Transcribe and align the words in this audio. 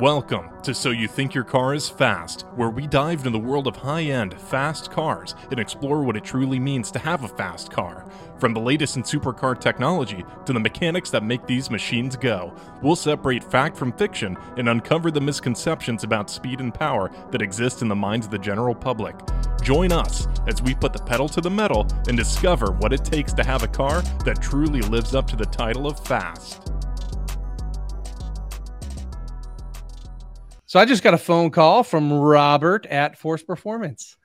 Welcome 0.00 0.50
to 0.62 0.74
So 0.74 0.90
You 0.90 1.08
Think 1.08 1.34
Your 1.34 1.42
Car 1.42 1.74
is 1.74 1.88
Fast, 1.88 2.42
where 2.54 2.70
we 2.70 2.86
dive 2.86 3.26
into 3.26 3.30
the 3.30 3.38
world 3.40 3.66
of 3.66 3.74
high 3.74 4.04
end, 4.04 4.32
fast 4.32 4.92
cars 4.92 5.34
and 5.50 5.58
explore 5.58 6.04
what 6.04 6.16
it 6.16 6.22
truly 6.22 6.60
means 6.60 6.92
to 6.92 7.00
have 7.00 7.24
a 7.24 7.28
fast 7.28 7.72
car. 7.72 8.06
From 8.38 8.54
the 8.54 8.60
latest 8.60 8.96
in 8.96 9.02
supercar 9.02 9.60
technology 9.60 10.24
to 10.46 10.52
the 10.52 10.60
mechanics 10.60 11.10
that 11.10 11.24
make 11.24 11.44
these 11.48 11.68
machines 11.68 12.14
go, 12.14 12.54
we'll 12.80 12.94
separate 12.94 13.42
fact 13.42 13.76
from 13.76 13.90
fiction 13.90 14.36
and 14.56 14.68
uncover 14.68 15.10
the 15.10 15.20
misconceptions 15.20 16.04
about 16.04 16.30
speed 16.30 16.60
and 16.60 16.72
power 16.72 17.10
that 17.32 17.42
exist 17.42 17.82
in 17.82 17.88
the 17.88 17.96
minds 17.96 18.26
of 18.26 18.30
the 18.30 18.38
general 18.38 18.76
public. 18.76 19.16
Join 19.62 19.90
us 19.90 20.28
as 20.46 20.62
we 20.62 20.76
put 20.76 20.92
the 20.92 21.02
pedal 21.02 21.28
to 21.30 21.40
the 21.40 21.50
metal 21.50 21.88
and 22.06 22.16
discover 22.16 22.70
what 22.70 22.92
it 22.92 23.04
takes 23.04 23.32
to 23.32 23.42
have 23.42 23.64
a 23.64 23.68
car 23.68 24.02
that 24.24 24.40
truly 24.40 24.80
lives 24.82 25.16
up 25.16 25.26
to 25.26 25.34
the 25.34 25.46
title 25.46 25.88
of 25.88 25.98
fast. 26.06 26.70
So 30.68 30.78
I 30.78 30.84
just 30.84 31.02
got 31.02 31.14
a 31.14 31.18
phone 31.18 31.50
call 31.50 31.82
from 31.82 32.12
Robert 32.12 32.84
at 32.84 33.18
Force 33.18 33.42
Performance. 33.42 34.16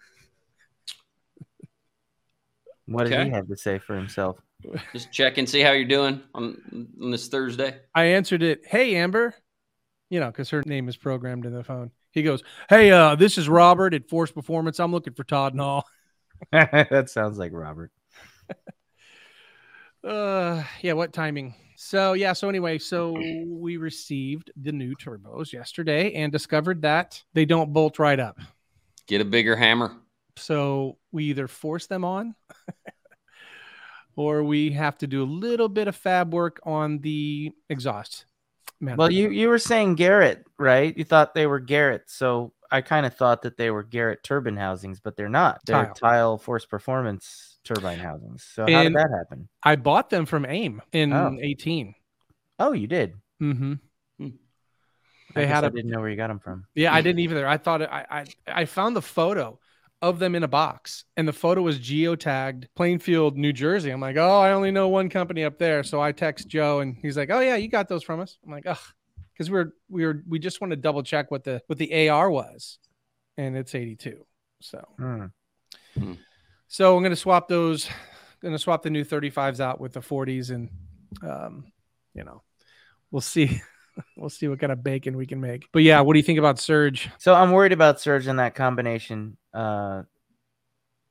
What 2.85 3.07
did 3.07 3.27
he 3.27 3.29
have 3.29 3.47
to 3.47 3.55
say 3.55 3.79
for 3.79 3.95
himself? 3.95 4.37
Just 4.91 5.09
check 5.13 5.37
and 5.37 5.49
see 5.49 5.61
how 5.61 5.71
you're 5.71 5.85
doing 5.85 6.21
on, 6.35 6.89
on 7.01 7.11
this 7.11 7.29
Thursday. 7.29 7.77
I 7.95 8.03
answered 8.03 8.43
it, 8.43 8.63
"Hey 8.65 8.95
Amber," 8.95 9.33
you 10.09 10.19
know, 10.19 10.27
because 10.27 10.49
her 10.49 10.61
name 10.65 10.89
is 10.89 10.97
programmed 10.97 11.45
in 11.45 11.53
the 11.53 11.63
phone. 11.63 11.91
He 12.11 12.23
goes, 12.23 12.43
"Hey, 12.67 12.91
uh, 12.91 13.15
this 13.15 13.37
is 13.37 13.47
Robert 13.47 13.93
at 13.93 14.09
Force 14.09 14.31
Performance. 14.31 14.81
I'm 14.81 14.91
looking 14.91 15.13
for 15.13 15.23
Todd 15.23 15.53
and 15.53 15.61
all." 15.61 15.87
that 16.51 17.09
sounds 17.09 17.37
like 17.37 17.53
Robert. 17.53 17.91
Uh, 20.03 20.61
yeah, 20.81 20.91
what 20.91 21.13
timing? 21.13 21.55
So 21.85 22.13
yeah, 22.13 22.31
so 22.31 22.47
anyway, 22.47 22.77
so 22.77 23.11
we 23.11 23.75
received 23.75 24.51
the 24.55 24.71
new 24.71 24.95
turbos 24.95 25.51
yesterday 25.51 26.13
and 26.13 26.31
discovered 26.31 26.81
that 26.83 27.21
they 27.33 27.43
don't 27.43 27.73
bolt 27.73 27.99
right 27.99 28.19
up. 28.19 28.39
Get 29.05 29.19
a 29.19 29.25
bigger 29.25 29.57
hammer. 29.57 29.97
So 30.37 30.97
we 31.11 31.25
either 31.25 31.49
force 31.49 31.87
them 31.87 32.05
on 32.05 32.35
or 34.15 34.45
we 34.45 34.71
have 34.71 34.97
to 34.99 35.07
do 35.07 35.23
a 35.23 35.25
little 35.25 35.67
bit 35.67 35.89
of 35.89 35.95
fab 35.95 36.33
work 36.33 36.61
on 36.63 36.99
the 36.99 37.51
exhaust. 37.69 38.27
Man, 38.79 38.95
Well, 38.95 39.11
you 39.11 39.29
you 39.29 39.49
were 39.49 39.59
saying 39.59 39.95
Garrett, 39.95 40.45
right? 40.57 40.97
You 40.97 41.03
thought 41.03 41.35
they 41.35 41.47
were 41.47 41.59
Garrett, 41.59 42.03
so 42.07 42.53
I 42.71 42.79
kind 42.79 43.05
of 43.05 43.13
thought 43.13 43.41
that 43.41 43.57
they 43.57 43.71
were 43.71 43.83
Garrett 43.83 44.23
turbine 44.23 44.57
housings, 44.57 45.01
but 45.01 45.17
they're 45.17 45.27
not. 45.27 45.59
They're 45.65 45.87
TiAL. 45.87 45.99
TiAL, 45.99 46.41
force 46.41 46.65
performance 46.65 47.52
turbine 47.63 47.99
housings. 47.99 48.43
So 48.43 48.63
how 48.63 48.67
And- 48.81 48.93
did 48.93 49.03
that 49.03 49.09
happen? 49.11 49.49
I 49.63 49.75
bought 49.75 50.09
them 50.09 50.25
from 50.25 50.45
AIM 50.45 50.81
in 50.91 51.13
Oh. 51.13 51.37
18. 51.41 51.95
Oh, 52.59 52.73
you 52.73 52.87
did. 52.87 53.13
Mm-hmm. 53.41 53.73
Hmm. 54.19 54.25
I 54.25 54.29
They 55.35 55.41
guess 55.41 55.49
had 55.53 55.63
I 55.63 55.67
a- 55.67 55.69
didn't 55.71 55.91
know 55.91 55.99
where 55.99 56.09
you 56.09 56.15
got 56.17 56.27
them 56.27 56.39
from. 56.39 56.65
Yeah, 56.75 56.93
I 56.93 57.01
didn't 57.01 57.19
either. 57.19 57.47
I 57.47 57.57
thought 57.57 57.81
it, 57.81 57.89
I, 57.91 58.05
I 58.09 58.25
I 58.61 58.65
found 58.65 58.95
the 58.95 59.01
photo 59.01 59.59
of 60.01 60.19
them 60.19 60.35
in 60.35 60.43
a 60.43 60.47
box, 60.49 61.05
and 61.15 61.25
the 61.27 61.33
photo 61.33 61.61
was 61.61 61.79
geotagged 61.79 62.65
Plainfield, 62.75 63.37
New 63.37 63.53
Jersey. 63.53 63.89
I'm 63.89 64.01
like, 64.01 64.17
oh, 64.17 64.39
I 64.39 64.51
only 64.51 64.69
know 64.69 64.89
one 64.89 65.09
company 65.09 65.43
up 65.45 65.57
there. 65.57 65.81
So 65.83 66.01
I 66.01 66.11
text 66.11 66.47
Joe, 66.49 66.79
and 66.81 66.95
he's 67.01 67.15
like, 67.17 67.29
oh 67.31 67.39
yeah, 67.39 67.55
you 67.55 67.69
got 67.69 67.87
those 67.87 68.03
from 68.03 68.19
us. 68.19 68.37
I'm 68.45 68.51
like, 68.51 68.65
ugh, 68.67 68.77
because 69.33 69.49
we 69.49 69.57
were 69.57 69.73
we 69.89 70.05
were 70.05 70.21
we 70.27 70.39
just 70.39 70.59
want 70.61 70.71
to 70.71 70.77
double 70.77 71.03
check 71.03 71.31
what 71.31 71.43
the 71.45 71.61
what 71.67 71.79
the 71.79 72.09
AR 72.09 72.29
was, 72.29 72.77
and 73.37 73.55
it's 73.57 73.73
82. 73.73 74.25
So 74.61 74.85
Hmm. 74.97 76.13
So 76.73 76.97
I'm 76.97 77.03
gonna 77.03 77.15
swap 77.15 77.47
those. 77.47 77.87
Gonna 78.41 78.57
swap 78.57 78.81
the 78.81 78.89
new 78.89 79.05
35s 79.05 79.59
out 79.59 79.79
with 79.79 79.93
the 79.93 79.99
40s, 79.99 80.49
and 80.49 80.69
um, 81.21 81.65
you 82.15 82.23
know, 82.23 82.41
we'll 83.11 83.21
see. 83.21 83.61
We'll 84.17 84.31
see 84.31 84.47
what 84.47 84.59
kind 84.59 84.71
of 84.71 84.83
bacon 84.83 85.17
we 85.17 85.27
can 85.27 85.39
make. 85.39 85.67
But 85.71 85.83
yeah, 85.83 86.01
what 86.01 86.13
do 86.13 86.17
you 86.17 86.23
think 86.23 86.39
about 86.39 86.57
Surge? 86.57 87.11
So 87.19 87.35
I'm 87.35 87.51
worried 87.51 87.73
about 87.73 88.01
surge 88.01 88.25
in 88.25 88.37
that 88.37 88.55
combination, 88.55 89.37
uh, 89.53 90.01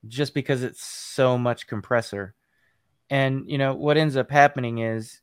just 0.08 0.34
because 0.34 0.64
it's 0.64 0.84
so 0.84 1.38
much 1.38 1.69
compressor, 1.69 2.34
and 3.08 3.48
you 3.48 3.56
know 3.56 3.75
what 3.75 3.97
ends 3.97 4.16
up 4.16 4.32
happening 4.32 4.78
is 4.78 5.20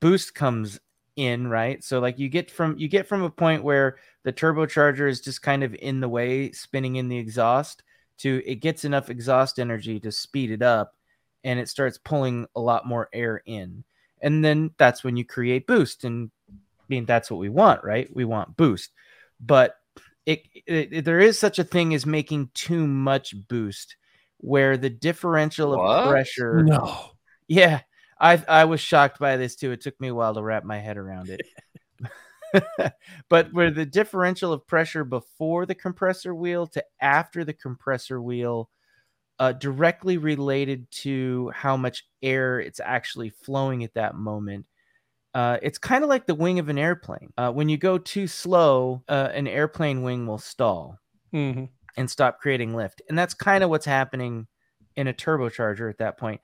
boost 0.00 0.34
comes 0.34 0.80
in 1.14 1.46
right. 1.46 1.84
So 1.84 2.00
like 2.00 2.18
you 2.18 2.30
get 2.30 2.50
from 2.50 2.78
you 2.78 2.88
get 2.88 3.06
from 3.06 3.22
a 3.22 3.28
point 3.28 3.62
where 3.62 3.96
the 4.22 4.32
turbocharger 4.32 5.06
is 5.06 5.20
just 5.20 5.42
kind 5.42 5.62
of 5.62 5.74
in 5.74 6.00
the 6.00 6.08
way, 6.08 6.52
spinning 6.52 6.96
in 6.96 7.08
the 7.08 7.18
exhaust, 7.18 7.82
to 8.18 8.42
it 8.46 8.56
gets 8.56 8.84
enough 8.84 9.10
exhaust 9.10 9.58
energy 9.58 10.00
to 10.00 10.12
speed 10.12 10.50
it 10.50 10.62
up, 10.62 10.94
and 11.44 11.58
it 11.60 11.68
starts 11.68 11.98
pulling 11.98 12.46
a 12.56 12.60
lot 12.60 12.86
more 12.86 13.08
air 13.12 13.42
in, 13.46 13.84
and 14.20 14.44
then 14.44 14.70
that's 14.78 15.04
when 15.04 15.16
you 15.16 15.24
create 15.24 15.66
boost 15.66 16.04
and 16.04 16.30
I 16.50 16.84
mean, 16.88 17.06
that's 17.06 17.30
what 17.30 17.40
we 17.40 17.48
want, 17.48 17.82
right? 17.82 18.08
We 18.14 18.24
want 18.26 18.56
boost, 18.56 18.90
but 19.40 19.76
it, 20.26 20.42
it, 20.66 20.92
it- 20.92 21.04
there 21.04 21.20
is 21.20 21.38
such 21.38 21.58
a 21.58 21.64
thing 21.64 21.94
as 21.94 22.04
making 22.06 22.50
too 22.54 22.86
much 22.86 23.34
boost, 23.48 23.96
where 24.38 24.76
the 24.76 24.90
differential 24.90 25.72
of 25.72 25.80
What? 25.80 26.04
pressure. 26.04 26.62
No. 26.64 27.10
Yeah, 27.48 27.80
I 28.20 28.42
I 28.48 28.64
was 28.66 28.80
shocked 28.80 29.18
by 29.18 29.36
this 29.36 29.56
too. 29.56 29.72
It 29.72 29.80
took 29.80 29.98
me 30.00 30.08
a 30.08 30.14
while 30.14 30.34
to 30.34 30.42
wrap 30.42 30.64
my 30.64 30.78
head 30.78 30.96
around 30.98 31.30
it. 31.30 31.40
but 33.28 33.52
where 33.52 33.70
the 33.70 33.86
differential 33.86 34.52
of 34.52 34.66
pressure 34.66 35.04
before 35.04 35.66
the 35.66 35.74
compressor 35.74 36.34
wheel 36.34 36.66
to 36.68 36.84
after 37.00 37.44
the 37.44 37.52
compressor 37.52 38.20
wheel 38.20 38.70
uh, 39.40 39.52
directly 39.52 40.18
related 40.18 40.90
to 40.90 41.50
how 41.54 41.76
much 41.76 42.04
air 42.22 42.60
it's 42.60 42.80
actually 42.80 43.30
flowing 43.30 43.84
at 43.84 43.94
that 43.94 44.14
moment. 44.16 44.66
Uh, 45.34 45.58
it's 45.62 45.78
kind 45.78 46.04
of 46.04 46.10
like 46.10 46.26
the 46.26 46.34
wing 46.34 46.58
of 46.60 46.68
an 46.68 46.78
airplane. 46.78 47.32
Uh, 47.38 47.52
when 47.52 47.68
you 47.68 47.78
go 47.78 47.98
too 47.98 48.26
slow, 48.26 49.02
uh, 49.08 49.30
an 49.34 49.46
airplane 49.48 50.02
wing 50.02 50.26
will 50.26 50.38
stall 50.38 50.98
Mhm. 51.32 51.68
and 51.96 52.10
stop 52.10 52.40
creating 52.40 52.74
lift. 52.74 53.02
And 53.08 53.18
that's 53.18 53.34
kind 53.34 53.62
of 53.62 53.70
what's 53.70 53.86
happening 53.86 54.46
in 54.96 55.06
a 55.08 55.12
turbocharger 55.14 55.88
at 55.90 55.98
that 55.98 56.18
point. 56.18 56.40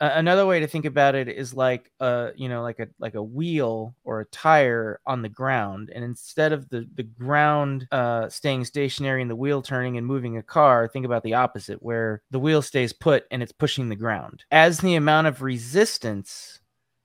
Another 0.00 0.46
way 0.46 0.60
to 0.60 0.68
think 0.68 0.84
about 0.84 1.16
it 1.16 1.26
is 1.26 1.54
like 1.54 1.90
a 1.98 2.30
you 2.36 2.48
know 2.48 2.62
like 2.62 2.78
a 2.78 2.86
like 3.00 3.16
a 3.16 3.22
wheel 3.22 3.96
or 4.04 4.20
a 4.20 4.24
tire 4.26 5.00
on 5.06 5.22
the 5.22 5.28
ground. 5.28 5.90
And 5.92 6.04
instead 6.04 6.52
of 6.52 6.68
the 6.68 6.88
the 6.94 7.02
ground 7.02 7.88
uh, 7.90 8.28
staying 8.28 8.64
stationary 8.64 9.22
and 9.22 9.30
the 9.30 9.34
wheel 9.34 9.60
turning 9.60 9.96
and 9.98 10.06
moving 10.06 10.36
a 10.36 10.42
car 10.42 10.86
think 10.86 11.04
about 11.04 11.24
the 11.24 11.34
opposite 11.34 11.82
where 11.82 12.22
the 12.30 12.38
wheel 12.38 12.62
stays 12.62 12.92
put 12.92 13.24
and 13.32 13.42
it's 13.42 13.50
pushing 13.50 13.88
the 13.88 13.96
ground. 13.96 14.44
As 14.52 14.78
the 14.78 14.94
amount 14.94 15.26
of 15.26 15.42
resistance 15.42 16.60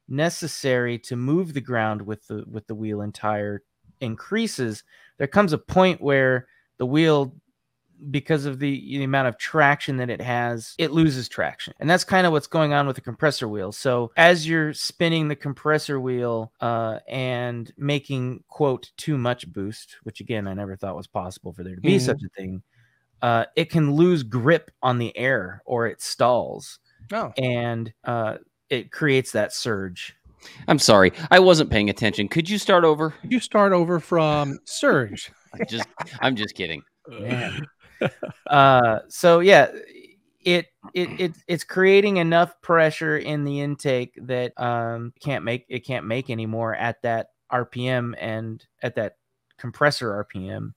necessary 0.07 0.99
to 0.99 1.15
move 1.15 1.53
the 1.53 1.61
ground 1.61 2.01
with 2.01 2.27
the 2.27 2.43
with 2.47 2.67
the 2.67 2.75
wheel 2.75 3.01
and 3.01 3.15
tire 3.15 3.63
increases 4.01 4.83
there 5.17 5.27
comes 5.27 5.53
a 5.53 5.57
point 5.57 6.01
where 6.01 6.47
the 6.77 6.85
wheel 6.85 7.33
because 8.11 8.45
of 8.45 8.59
the, 8.59 8.79
the 8.79 9.03
amount 9.03 9.27
of 9.27 9.37
traction 9.37 9.97
that 9.97 10.09
it 10.09 10.21
has, 10.21 10.75
it 10.77 10.91
loses 10.91 11.29
traction. 11.29 11.73
And 11.79 11.89
that's 11.89 12.03
kind 12.03 12.27
of 12.27 12.33
what's 12.33 12.47
going 12.47 12.73
on 12.73 12.85
with 12.87 12.95
the 12.95 13.01
compressor 13.01 13.47
wheel. 13.47 13.71
So 13.71 14.11
as 14.17 14.47
you're 14.47 14.73
spinning 14.73 15.27
the 15.27 15.35
compressor 15.35 15.99
wheel 15.99 16.51
uh, 16.61 16.99
and 17.07 17.71
making, 17.77 18.43
quote, 18.47 18.91
too 18.97 19.17
much 19.17 19.51
boost, 19.51 19.97
which 20.03 20.19
again, 20.19 20.47
I 20.47 20.53
never 20.53 20.75
thought 20.75 20.95
was 20.95 21.07
possible 21.07 21.53
for 21.53 21.63
there 21.63 21.75
to 21.75 21.81
be 21.81 21.97
Mhm. 21.97 22.01
such 22.01 22.21
a 22.23 22.29
thing, 22.35 22.61
uh, 23.21 23.45
it 23.55 23.69
can 23.69 23.93
lose 23.93 24.23
grip 24.23 24.69
on 24.81 24.97
the 24.97 25.15
air 25.17 25.61
or 25.65 25.87
it 25.87 26.01
stalls 26.01 26.79
Oh, 27.13 27.31
and 27.37 27.93
uh, 28.03 28.37
it 28.69 28.91
creates 28.91 29.31
that 29.31 29.53
surge. 29.53 30.15
I'm 30.67 30.79
sorry, 30.79 31.13
I 31.31 31.39
wasn't 31.39 31.69
paying 31.69 31.89
attention. 31.89 32.27
Could 32.27 32.49
you 32.49 32.57
start 32.57 32.83
over? 32.83 33.13
you 33.23 33.39
start 33.39 33.71
over 33.71 33.99
from 34.01 34.59
Surge. 34.65 35.31
I 35.53 35.63
just, 35.63 35.87
I'm 36.19 36.35
just 36.35 36.55
kidding. 36.55 36.81
Man. 37.07 37.65
Uh 38.47 38.99
so 39.07 39.39
yeah 39.39 39.69
it 40.41 40.67
it, 40.93 41.09
it 41.19 41.33
it's 41.47 41.63
creating 41.63 42.17
enough 42.17 42.59
pressure 42.61 43.17
in 43.17 43.43
the 43.43 43.61
intake 43.61 44.17
that 44.21 44.59
um 44.59 45.13
can't 45.19 45.43
make 45.43 45.65
it 45.69 45.85
can't 45.85 46.05
make 46.05 46.29
anymore 46.29 46.75
at 46.75 47.01
that 47.01 47.27
rpm 47.51 48.13
and 48.19 48.65
at 48.81 48.95
that 48.95 49.17
compressor 49.57 50.25
rpm 50.25 50.73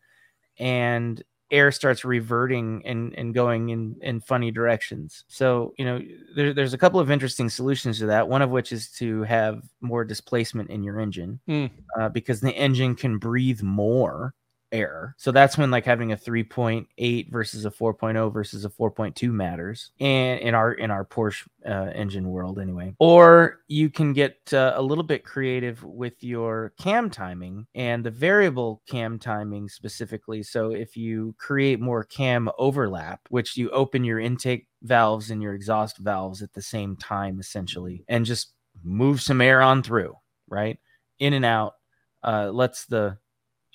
and 0.59 1.23
air 1.51 1.71
starts 1.71 2.05
reverting 2.05 2.83
and 2.85 3.15
and 3.15 3.35
going 3.35 3.69
in 3.69 3.97
in 4.01 4.21
funny 4.21 4.51
directions. 4.51 5.25
So 5.29 5.75
you 5.79 5.85
know 5.85 6.01
there, 6.35 6.53
there's 6.53 6.75
a 6.75 6.79
couple 6.79 6.99
of 6.99 7.11
interesting 7.11 7.49
solutions 7.49 7.99
to 8.01 8.07
that 8.07 8.29
one 8.29 8.43
of 8.43 8.51
which 8.51 8.73
is 8.73 8.91
to 8.93 9.23
have 9.23 9.63
more 9.81 10.05
displacement 10.05 10.71
in 10.71 10.83
your 10.83 10.99
engine 10.99 11.41
Hmm. 11.47 11.67
uh, 11.99 12.09
because 12.09 12.41
the 12.41 12.53
engine 12.53 12.97
can 12.97 13.19
breathe 13.19 13.63
more 13.63 14.35
air. 14.73 15.15
So 15.19 15.33
that's 15.33 15.57
when 15.57 15.71
like 15.71 15.85
having 15.85 16.13
a 16.13 16.17
3.8 16.17 17.31
versus 17.31 17.65
a 17.65 17.71
4.0 17.71 18.33
versus 18.33 18.65
a 18.65 18.71
4.2 18.71 19.31
matters. 19.31 19.91
And 20.01 20.41
in 20.41 20.55
our 20.55 20.73
in 20.73 20.91
our 20.91 21.05
Porsche 21.05 21.47
uh, 21.67 21.91
engine 21.95 22.29
world 22.29 22.59
anyway. 22.59 22.95
Or 22.99 23.61
you 23.69 23.91
can 23.91 24.13
get 24.13 24.37
uh, 24.53 24.75
a 24.77 24.83
little 24.83 25.05
bit 25.05 25.25
creative 25.25 25.83
with 25.83 26.23
your 26.23 26.73
cam 26.79 27.11
timing 27.11 27.67
and 27.75 28.05
the 28.05 28.11
variable 28.11 28.83
cam 28.89 29.19
timing 29.19 29.69
specifically. 29.69 30.43
So 30.43 30.71
if 30.71 30.97
you 30.97 31.35
create 31.39 31.81
more 31.81 32.05
cam 32.05 32.49
overlap, 32.59 33.21
which 33.31 33.57
you 33.57 33.71
open 33.71 34.05
your 34.05 34.21
intake 34.21 34.69
valves 34.83 35.31
and 35.31 35.43
your 35.43 35.55
exhaust 35.55 35.99
valves 35.99 36.43
at 36.43 36.53
the 36.53 36.63
same 36.63 36.97
time 36.97 37.41
essentially 37.41 38.05
and 38.09 38.25
just 38.25 38.53
move 38.85 39.21
some 39.21 39.41
air 39.41 39.63
on 39.63 39.83
through, 39.83 40.15
right? 40.49 40.79
In 41.19 41.33
and 41.33 41.45
out 41.45 41.75
uh, 42.23 42.51
lets 42.51 42.87
the 42.87 43.19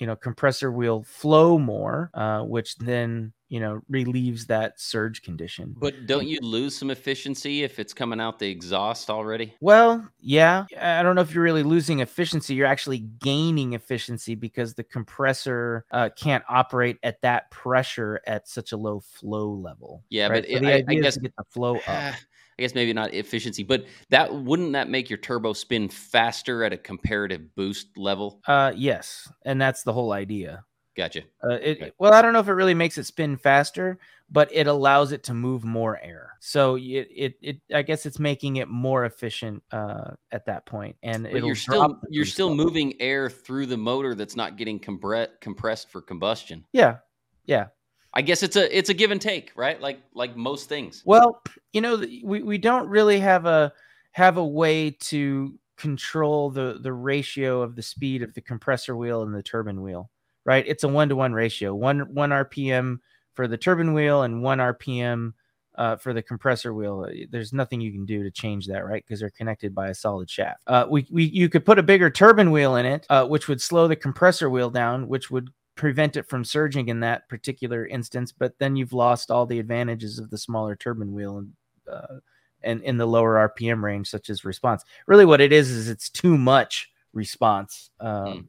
you 0.02 0.08
know 0.08 0.16
compressor 0.16 0.72
wheel 0.72 1.04
flow 1.04 1.60
more, 1.60 2.10
uh, 2.16 2.42
which 2.42 2.76
then 2.78 3.32
you 3.50 3.60
know 3.60 3.82
relieves 3.88 4.48
that 4.48 4.80
surge 4.80 5.22
condition. 5.22 5.76
But 5.78 6.08
don't 6.08 6.28
you 6.28 6.40
lose 6.42 6.76
some 6.76 6.90
efficiency 6.90 7.62
if 7.62 7.78
it's 7.78 7.94
coming 7.94 8.20
out 8.20 8.40
the 8.40 8.50
exhaust 8.50 9.12
already? 9.12 9.54
Well, 9.62 10.10
yeah. 10.20 10.66
I 10.82 11.04
don't 11.04 11.14
know 11.14 11.22
if 11.22 11.36
you're 11.36 11.44
really 11.44 11.62
losing 11.62 12.00
efficiency. 12.00 12.56
You're 12.56 12.66
actually 12.66 12.98
gaining 12.98 13.74
efficiency 13.74 14.34
because 14.34 14.74
the 14.74 14.84
compressor 14.84 15.86
uh, 15.92 16.10
can't 16.16 16.44
operate 16.50 16.98
at 17.04 17.22
that 17.22 17.52
pressure 17.52 18.22
at 18.26 18.48
such 18.48 18.72
a 18.72 18.78
low 18.78 19.02
flow 19.02 19.52
level. 19.52 20.04
Yeah, 20.10 20.30
right? 20.30 20.42
but 20.42 20.50
So 20.50 20.58
it- 20.58 20.62
the 20.62 20.92
I, 20.92 20.94
I 20.94 20.96
guess 20.96 21.14
to 21.14 21.20
get 21.20 21.36
the 21.38 21.46
flow 21.52 21.78
up. 21.88 22.16
I 22.62 22.64
guess 22.64 22.76
maybe 22.76 22.94
not 22.94 23.12
efficiency, 23.12 23.64
but 23.64 23.86
that 24.10 24.32
wouldn't 24.32 24.74
that 24.74 24.88
make 24.88 25.10
your 25.10 25.18
turbo 25.18 25.54
spin 25.54 25.90
faster 25.90 26.64
at 26.64 26.72
a 26.72 26.78
comparative 26.78 27.56
boost 27.56 27.98
level? 27.98 28.40
Uh, 28.46 28.72
yes, 28.76 29.28
and 29.46 29.60
that's 29.60 29.82
the 29.82 29.92
whole 29.92 30.12
idea. 30.12 30.64
Gotcha. 30.96 31.22
Uh, 31.44 31.54
it, 31.54 31.82
Okay. 31.82 31.92
Well, 31.98 32.14
I 32.14 32.22
don't 32.22 32.34
know 32.34 32.40
if 32.40 32.48
it 32.48 32.54
really 32.54 32.76
makes 32.76 33.00
it 33.00 33.06
spin 33.08 33.36
faster, 33.36 33.98
but 34.30 34.48
it 34.52 34.68
allows 34.68 35.12
it 35.12 35.24
to 35.24 35.34
move 35.34 35.64
more 35.64 36.00
air. 36.04 36.34
So 36.40 36.76
it, 36.76 37.08
it, 37.16 37.34
it 37.42 37.62
I 37.74 37.82
guess 37.82 38.06
it's 38.06 38.20
making 38.20 38.58
it 38.58 38.68
more 38.68 39.06
efficient 39.06 39.64
uh, 39.72 40.12
at 40.32 40.46
that 40.46 40.68
point. 40.68 40.98
and 41.02 41.28
you're 41.32 41.56
still 41.56 42.00
you're 42.12 42.26
still 42.26 42.50
level. 42.50 42.66
moving 42.66 43.02
air 43.02 43.28
through 43.28 43.66
the 43.66 43.78
motor 43.78 44.14
that's 44.14 44.36
not 44.36 44.56
getting 44.56 44.80
compre- 44.80 45.30
compressed 45.40 45.90
for 45.90 46.00
combustion. 46.00 46.64
Yeah, 46.74 46.98
yeah. 47.46 47.70
I 48.14 48.22
guess 48.22 48.44
it's 48.44 48.56
a 48.56 48.78
it's 48.78 48.90
a 48.90 48.94
give 48.94 49.12
and 49.12 49.22
take, 49.22 49.52
right? 49.56 49.80
Like 49.80 50.00
like 50.14 50.36
most 50.36 50.68
things. 50.68 51.02
Well, 51.06 51.42
you 51.74 51.82
know, 51.82 51.98
we, 52.24 52.44
we 52.44 52.58
don't 52.58 52.88
really 52.90 53.20
have 53.20 53.46
a 53.46 53.72
have 54.12 54.38
a 54.38 54.46
way 54.46 54.92
to 54.92 55.58
control 55.78 56.50
the 56.50 56.80
the 56.82 56.94
ratio 56.94 57.62
of 57.62 57.76
the 57.76 57.82
speed 57.82 58.22
of 58.22 58.34
the 58.34 58.42
compressor 58.42 58.96
wheel 58.96 59.24
and 59.24 59.34
the 59.34 59.44
turbine 59.44 59.82
wheel, 59.82 60.10
right? 60.46 60.66
It's 60.68 60.84
a 60.84 60.88
one 60.88 61.10
to 61.10 61.16
one 61.16 61.34
ratio, 61.34 61.74
one 61.74 62.14
one 62.14 62.32
RPM 62.32 62.98
for 63.34 63.48
the 63.48 63.58
turbine 63.58 63.94
wheel 63.94 64.24
and 64.24 64.44
one 64.44 64.60
RPM 64.60 65.34
uh, 65.76 65.96
for 65.96 66.14
the 66.14 66.22
compressor 66.22 66.74
wheel. 66.74 67.06
Uh, 67.08 67.26
There's 67.30 67.54
nothing 67.54 67.80
you 67.80 67.94
can 67.94 68.06
do 68.06 68.24
to 68.24 68.32
change 68.32 68.68
that, 68.68 68.86
right? 68.86 69.04
Because 69.06 69.22
they're 69.22 69.30
connected 69.30 69.74
by 69.74 69.88
a 69.88 69.96
solid 69.96 70.30
shaft. 70.30 70.62
Uh, 70.68 70.86
we, 70.90 71.08
we 71.10 71.24
you 71.24 71.48
could 71.48 71.66
put 71.66 71.80
a 71.80 71.84
bigger 71.84 72.10
turbine 72.10 72.52
wheel 72.52 72.76
in 72.76 72.86
it, 72.86 73.06
uh, 73.10 73.26
which 73.26 73.48
would 73.48 73.62
slow 73.62 73.88
the 73.88 73.96
compressor 73.96 74.50
wheel 74.50 74.70
down, 74.70 75.08
which 75.08 75.32
would 75.32 75.50
prevent 75.76 76.16
it 76.16 76.28
from 76.28 76.44
surging 76.44 76.90
in 76.90 77.00
that 77.02 77.28
particular 77.30 77.86
instance. 77.86 78.32
But 78.32 78.60
then 78.60 78.76
you've 78.76 78.94
lost 78.94 79.32
all 79.32 79.46
the 79.46 79.60
advantages 79.60 80.20
of 80.20 80.30
the 80.30 80.38
smaller 80.38 80.76
turbine 80.76 81.14
wheel 81.14 81.38
and 81.38 81.54
uh, 81.92 82.20
and 82.64 82.82
in 82.84 82.98
the 82.98 83.08
lower 83.08 83.54
RPM 83.58 83.82
range, 83.82 84.10
such 84.10 84.30
as 84.30 84.46
response. 84.46 84.84
Really, 85.08 85.26
what 85.26 85.42
it 85.42 85.52
is 85.52 85.72
is 85.72 85.90
it's 85.90 86.10
too 86.10 86.38
much 86.38 86.92
response 87.14 87.90
um, 88.00 88.10
Mm. 88.26 88.48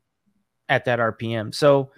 at 0.68 0.84
that 0.84 0.98
RPM. 0.98 1.54
So, 1.54 1.90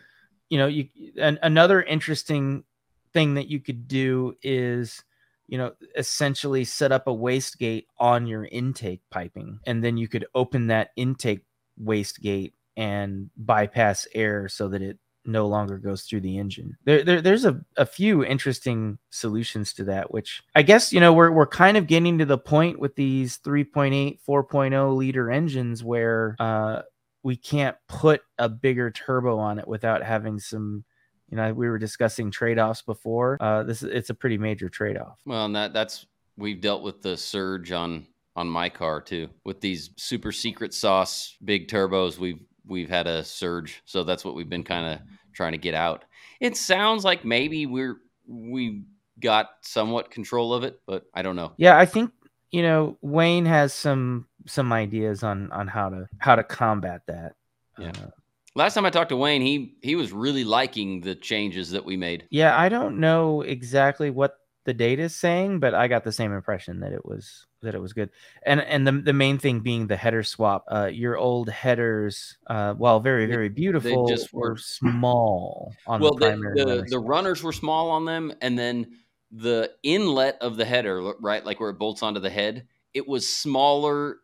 you 0.49 0.59
know, 0.59 0.67
you 0.67 0.89
an, 1.17 1.39
another 1.43 1.83
interesting 1.83 2.65
thing 3.13 3.35
that 3.35 3.49
you 3.49 3.61
could 3.61 3.89
do 3.89 4.37
is 4.43 5.03
you 5.47 5.59
know 5.59 5.73
essentially 5.97 6.65
set 6.65 6.93
up 6.93 7.07
a 7.07 7.13
waste 7.13 7.59
gate 7.59 7.87
on 7.99 8.27
your 8.27 8.45
intake 8.47 9.01
piping 9.11 9.61
and 9.67 9.85
then 9.85 9.97
you 9.97 10.09
could 10.09 10.27
open 10.35 10.67
that 10.67 10.91
intake 10.97 11.45
waste 11.79 12.21
gate 12.21 12.55
and 12.77 13.31
bypass 13.37 14.07
air 14.15 14.49
so 14.49 14.69
that 14.69 14.83
it 14.83 14.99
no 15.27 15.47
longer 15.47 15.79
goes 15.79 16.03
through 16.03 16.21
the 16.21 16.39
engine. 16.39 16.77
There, 16.85 17.03
there 17.03 17.21
there's 17.21 17.45
a, 17.45 17.61
a 17.77 17.87
few 17.87 18.25
interesting 18.25 18.99
solutions 19.11 19.73
to 19.75 19.85
that, 19.85 20.13
which 20.13 20.43
I 20.55 20.63
guess 20.63 20.93
you 20.93 21.01
know 21.01 21.13
we're 21.13 21.31
we're 21.31 21.47
kind 21.47 21.77
of 21.77 21.87
getting 21.87 22.19
to 22.19 22.27
the 22.27 22.39
point 22.39 22.79
with 22.79 22.97
these 22.97 23.39
3.8, 23.39 24.19
4.0 24.27 24.97
liter 24.97 25.31
engines 25.31 25.83
where 25.83 26.37
uh, 26.39 26.83
we 27.23 27.37
can't 27.37 27.77
put 27.89 28.23
a 28.39 28.49
bigger 28.49 28.91
turbo 28.91 29.39
on 29.39 29.59
it 29.59 29.67
without 29.67 30.03
having 30.03 30.39
some. 30.39 30.85
You 31.31 31.39
know, 31.39 31.53
we 31.55 31.69
were 31.69 31.79
discussing 31.79 32.31
trade 32.31 32.59
offs 32.59 32.83
before. 32.83 33.39
Uh, 33.41 33.63
this 33.63 33.83
is 33.83 33.91
it's 33.91 34.11
a 34.11 34.15
pretty 34.15 34.39
major 34.39 34.69
trade 34.69 34.99
off. 34.99 35.19
Well, 35.25 35.47
and 35.47 35.57
that 35.57 35.73
that's 35.73 36.07
we've 36.37 36.61
dealt 36.61 36.83
with 36.83 37.03
the 37.03 37.17
surge 37.17 37.73
on 37.73 38.07
on 38.37 38.49
my 38.49 38.69
car 38.69 39.01
too. 39.01 39.29
With 39.45 39.61
these 39.61 39.91
super 39.97 40.33
secret 40.33 40.75
sauce 40.75 41.37
big 41.45 41.69
turbos, 41.69 42.19
we've 42.19 42.41
we've 42.67 42.89
had 42.89 43.07
a 43.07 43.25
surge. 43.25 43.83
So 43.85 44.05
that's 44.05 44.25
what 44.25 44.35
we've 44.35 44.49
been 44.49 44.65
kind 44.65 44.95
of 44.95 45.01
trying 45.33 45.53
to 45.53 45.59
get 45.59 45.75
out. 45.75 46.05
It 46.41 46.57
sounds 46.57 47.05
like 47.05 47.25
maybe 47.25 47.67
we're 47.67 47.97
we 48.27 48.85
got 49.21 49.51
somewhat 49.63 50.11
control 50.11 50.55
of 50.55 50.65
it, 50.65 50.81
but 50.87 51.05
I 51.15 51.23
don't 51.23 51.37
know. 51.37 51.53
Yeah, 51.57 51.79
I 51.79 51.87
think 51.87 52.11
you 52.51 52.63
know 52.63 52.99
Wayne 53.01 53.47
has 53.47 53.73
some 53.73 54.27
some 54.47 54.73
ideas 54.73 55.23
on 55.23 55.51
on 55.53 55.69
how 55.69 55.89
to 55.91 56.07
how 56.19 56.35
to 56.37 56.45
combat 56.45 57.03
that. 57.09 57.35
Yeah. 57.79 57.89
Uh, 57.91 58.11
Last 58.57 58.75
time 58.75 58.87
I 58.87 58.91
talked 58.91 59.09
to 59.09 59.17
Wayne, 59.17 59.43
he 59.43 59.75
he 59.83 59.97
was 59.97 60.13
really 60.13 60.45
liking 60.45 61.01
the 61.01 61.17
changes 61.17 61.73
that 61.73 61.85
we 61.85 61.97
made. 61.97 62.29
yeah, 62.31 62.57
I 62.57 62.69
don't 62.69 63.01
know 63.01 63.41
exactly 63.43 64.11
what 64.11 64.37
the 64.65 64.75
data 64.75 65.03
is 65.03 65.15
saying, 65.15 65.61
but 65.61 65.75
I 65.75 65.89
got 65.89 66.05
the 66.05 66.13
same 66.13 66.33
impression 66.33 66.81
that 66.81 66.93
it 66.93 67.05
was 67.05 67.47
that 67.63 67.75
it 67.75 67.81
was 67.81 67.93
good. 67.93 68.11
And 68.45 68.61
and 68.61 68.87
the 68.87 68.93
the 68.93 69.13
main 69.13 69.39
thing 69.39 69.61
being 69.61 69.87
the 69.87 69.97
header 69.97 70.23
swap. 70.23 70.65
Uh, 70.71 70.87
your 70.87 71.17
old 71.17 71.49
headers, 71.49 72.37
uh, 72.47 72.75
while 72.75 73.01
very 73.01 73.27
very 73.27 73.49
beautiful, 73.49 74.07
they 74.07 74.15
just 74.15 74.33
were 74.33 74.51
were- 74.51 74.57
small 74.57 75.75
on 75.87 76.01
well, 76.01 76.15
the 76.15 76.21
the 76.21 76.27
primary. 76.27 76.55
the, 76.57 76.67
runner 76.67 76.87
the 76.89 76.99
runners 76.99 77.43
were 77.43 77.53
small 77.53 77.91
on 77.91 78.05
them, 78.05 78.33
and 78.41 78.59
then 78.59 78.99
the 79.31 79.73
inlet 79.83 80.39
of 80.41 80.57
the 80.57 80.65
header, 80.65 81.01
right, 81.21 81.45
like 81.45 81.61
where 81.61 81.71
it 81.71 81.79
bolts 81.79 82.03
onto 82.03 82.21
the 82.21 82.31
head, 82.31 82.67
it 82.93 83.07
was 83.07 83.29
smaller 83.29 84.19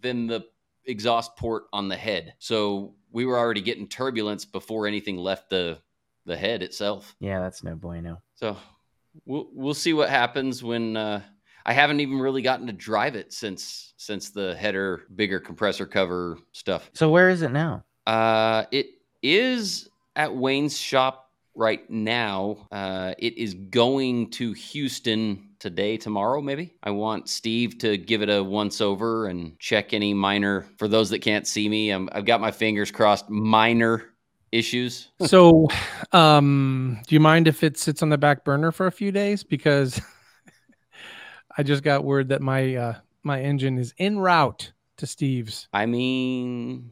than 0.00 0.26
the 0.26 0.44
exhaust 0.86 1.36
port 1.36 1.64
on 1.72 1.88
the 1.88 1.96
head. 1.96 2.34
So 2.38 2.94
we 3.10 3.24
were 3.26 3.38
already 3.38 3.60
getting 3.60 3.88
turbulence 3.88 4.44
before 4.44 4.86
anything 4.86 5.16
left 5.16 5.50
the 5.50 5.78
the 6.26 6.36
head 6.36 6.62
itself. 6.62 7.14
Yeah, 7.20 7.40
that's 7.40 7.62
no 7.62 7.76
bueno. 7.76 8.22
So 8.34 8.56
we'll 9.24 9.48
we'll 9.52 9.74
see 9.74 9.92
what 9.92 10.10
happens 10.10 10.62
when 10.62 10.96
uh, 10.96 11.22
I 11.66 11.72
haven't 11.72 12.00
even 12.00 12.18
really 12.18 12.42
gotten 12.42 12.66
to 12.66 12.72
drive 12.72 13.16
it 13.16 13.32
since 13.32 13.94
since 13.96 14.30
the 14.30 14.54
header 14.54 15.02
bigger 15.14 15.40
compressor 15.40 15.86
cover 15.86 16.38
stuff. 16.52 16.90
So 16.94 17.10
where 17.10 17.30
is 17.30 17.42
it 17.42 17.50
now? 17.50 17.84
Uh, 18.06 18.64
it 18.70 18.86
is 19.22 19.88
at 20.16 20.34
Wayne's 20.34 20.76
shop 20.76 21.30
right 21.54 21.88
now. 21.88 22.66
Uh, 22.70 23.14
it 23.18 23.38
is 23.38 23.54
going 23.54 24.30
to 24.32 24.52
Houston 24.52 25.50
today, 25.58 25.96
tomorrow, 25.96 26.42
maybe. 26.42 26.74
I 26.82 26.90
want 26.90 27.28
Steve 27.28 27.78
to 27.78 27.96
give 27.96 28.22
it 28.22 28.28
a 28.28 28.42
once 28.42 28.80
over 28.80 29.28
and 29.28 29.58
check 29.58 29.94
any 29.94 30.12
minor. 30.12 30.66
For 30.78 30.88
those 30.88 31.10
that 31.10 31.20
can't 31.20 31.46
see 31.46 31.68
me, 31.68 31.92
i 31.92 32.06
I've 32.12 32.26
got 32.26 32.40
my 32.40 32.50
fingers 32.50 32.90
crossed. 32.90 33.30
Minor 33.30 34.13
issues. 34.54 35.08
So, 35.26 35.68
um, 36.12 37.00
do 37.06 37.14
you 37.14 37.20
mind 37.20 37.48
if 37.48 37.62
it 37.62 37.78
sits 37.78 38.02
on 38.02 38.08
the 38.08 38.18
back 38.18 38.44
burner 38.44 38.72
for 38.72 38.86
a 38.86 38.92
few 38.92 39.12
days? 39.12 39.42
Because 39.42 40.00
I 41.58 41.62
just 41.62 41.82
got 41.82 42.04
word 42.04 42.28
that 42.28 42.40
my 42.40 42.76
uh, 42.76 42.94
my 43.22 43.40
engine 43.40 43.78
is 43.78 43.94
en 43.98 44.18
route 44.18 44.72
to 44.98 45.06
Steve's, 45.06 45.68
I 45.72 45.86
mean, 45.86 46.90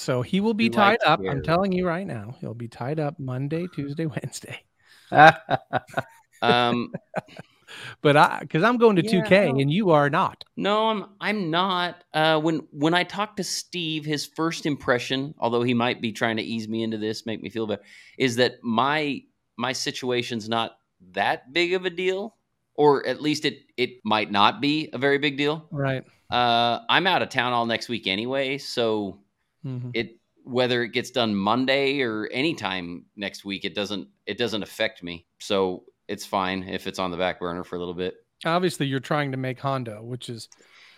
so 0.00 0.22
he 0.22 0.40
will 0.40 0.54
be 0.54 0.70
tied 0.70 1.02
up. 1.04 1.20
I'm 1.28 1.42
telling 1.42 1.72
you 1.72 1.86
right 1.86 2.06
now, 2.06 2.34
he'll 2.40 2.54
be 2.54 2.68
tied 2.68 2.98
up 2.98 3.18
Monday, 3.18 3.66
Tuesday, 3.74 4.06
Wednesday. 4.22 4.62
um, 6.42 6.92
But 8.02 8.16
I, 8.16 8.38
because 8.40 8.62
I'm 8.62 8.76
going 8.78 8.96
to 8.96 9.02
Yeah, 9.04 9.22
2K 9.22 9.52
no. 9.52 9.60
and 9.60 9.70
you 9.72 9.90
are 9.90 10.10
not. 10.10 10.44
No, 10.56 10.88
I'm 10.88 11.04
I'm 11.20 11.50
not. 11.50 12.04
Uh, 12.14 12.40
when 12.40 12.66
when 12.70 12.94
I 12.94 13.04
talked 13.04 13.36
to 13.38 13.44
Steve, 13.44 14.04
his 14.04 14.26
first 14.26 14.66
impression, 14.66 15.34
although 15.38 15.62
he 15.62 15.74
might 15.74 16.00
be 16.00 16.12
trying 16.12 16.36
to 16.36 16.42
ease 16.42 16.68
me 16.68 16.82
into 16.82 16.98
this, 16.98 17.26
make 17.26 17.42
me 17.42 17.48
feel 17.50 17.66
better, 17.66 17.82
is 18.18 18.36
that 18.36 18.62
my 18.62 19.22
my 19.56 19.72
situation's 19.72 20.48
not 20.48 20.78
that 21.12 21.52
big 21.52 21.72
of 21.74 21.84
a 21.84 21.90
deal, 21.90 22.36
or 22.74 23.06
at 23.06 23.20
least 23.20 23.44
it 23.44 23.60
it 23.76 24.00
might 24.04 24.30
not 24.30 24.60
be 24.60 24.88
a 24.92 24.98
very 24.98 25.18
big 25.18 25.36
deal. 25.36 25.66
Right. 25.70 26.04
Uh, 26.30 26.80
I'm 26.88 27.06
out 27.06 27.22
of 27.22 27.28
town 27.28 27.52
all 27.52 27.66
next 27.66 27.88
week 27.88 28.06
anyway, 28.06 28.58
so 28.58 29.20
Mhm. 29.66 29.90
it 29.94 30.16
whether 30.44 30.82
it 30.82 30.88
gets 30.88 31.10
done 31.10 31.34
Monday 31.36 32.00
or 32.00 32.26
anytime 32.32 33.04
next 33.14 33.44
week, 33.44 33.64
it 33.64 33.74
doesn't 33.74 34.08
it 34.26 34.38
doesn't 34.38 34.62
affect 34.62 35.02
me. 35.02 35.26
So 35.38 35.84
it's 36.10 36.26
fine 36.26 36.64
if 36.64 36.86
it's 36.86 36.98
on 36.98 37.10
the 37.10 37.16
back 37.16 37.40
burner 37.40 37.64
for 37.64 37.76
a 37.76 37.78
little 37.78 37.94
bit. 37.94 38.14
Obviously, 38.44 38.86
you're 38.86 39.00
trying 39.00 39.30
to 39.32 39.36
make 39.38 39.58
Hondo, 39.60 40.02
which 40.02 40.28
is 40.28 40.48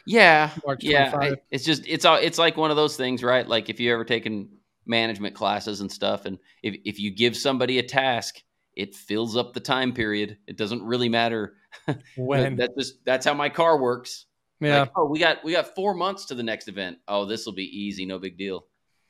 Yeah, 0.06 0.50
yeah. 0.80 1.12
I- 1.16 1.36
it's 1.50 1.64
just 1.64 1.86
it's 1.86 2.04
all 2.04 2.16
it's 2.16 2.38
like 2.38 2.56
one 2.56 2.70
of 2.70 2.76
those 2.76 2.96
things, 2.96 3.22
right? 3.22 3.46
Like 3.46 3.68
if 3.68 3.78
you 3.80 3.92
ever 3.92 4.04
taken 4.04 4.48
management 4.86 5.34
classes 5.36 5.80
and 5.80 5.90
stuff, 5.92 6.24
and 6.24 6.38
if 6.62 6.76
if 6.84 6.98
you 6.98 7.10
give 7.14 7.36
somebody 7.36 7.78
a 7.78 7.82
task, 7.82 8.42
it 8.74 8.94
fills 8.96 9.36
up 9.36 9.52
the 9.52 9.60
time 9.60 9.92
period. 9.92 10.38
It 10.46 10.56
doesn't 10.56 10.82
really 10.82 11.08
matter. 11.08 11.54
when. 12.16 12.56
That's 12.56 12.74
just 12.78 13.04
that's 13.04 13.26
how 13.26 13.34
my 13.34 13.48
car 13.48 13.80
works. 13.80 14.26
yeah. 14.60 14.80
Like, 14.80 14.90
oh, 14.96 15.06
we 15.06 15.18
got 15.18 15.44
we 15.44 15.52
got 15.52 15.74
four 15.74 15.94
months 15.94 16.26
to 16.26 16.34
the 16.34 16.42
next 16.42 16.68
event. 16.68 16.98
Oh, 17.06 17.24
this 17.26 17.44
will 17.46 17.54
be 17.54 17.64
easy, 17.86 18.06
no 18.06 18.18
big 18.18 18.36
deal. 18.38 18.66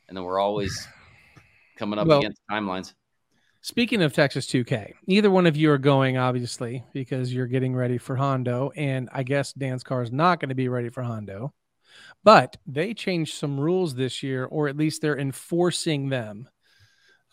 And 0.09 0.17
then 0.17 0.25
we're 0.25 0.41
always 0.41 0.87
coming 1.77 1.99
up 1.99 2.07
Well- 2.07 2.19
against 2.21 2.41
timelines. 2.51 2.93
Speaking 3.65 4.03
of 4.03 4.13
Texas 4.13 4.49
2K, 4.49 4.95
neither 5.07 5.31
one 5.31 5.47
of 5.47 5.57
you 5.57 5.71
are 5.71 5.79
going, 5.79 6.17
obviously, 6.17 6.83
because 6.93 7.33
you're 7.33 7.47
getting 7.47 7.77
ready 7.77 7.97
for 7.97 8.17
Hondo. 8.17 8.73
And 8.75 9.09
I 9.13 9.23
guess 9.23 9.53
Dan's 9.53 9.85
car 9.85 10.03
is 10.03 10.11
not 10.11 10.41
going 10.41 10.49
to 10.49 10.57
be 10.57 10.67
ready 10.67 10.89
for 10.89 11.05
Hondo. 11.05 11.55
But 12.25 12.57
they 12.67 12.93
changed 12.93 13.35
some 13.35 13.61
rules 13.61 13.95
this 13.95 14.21
year, 14.21 14.47
or 14.47 14.67
at 14.67 14.77
least 14.77 15.01
they're 15.01 15.17
enforcing 15.17 16.09
them. 16.09 16.49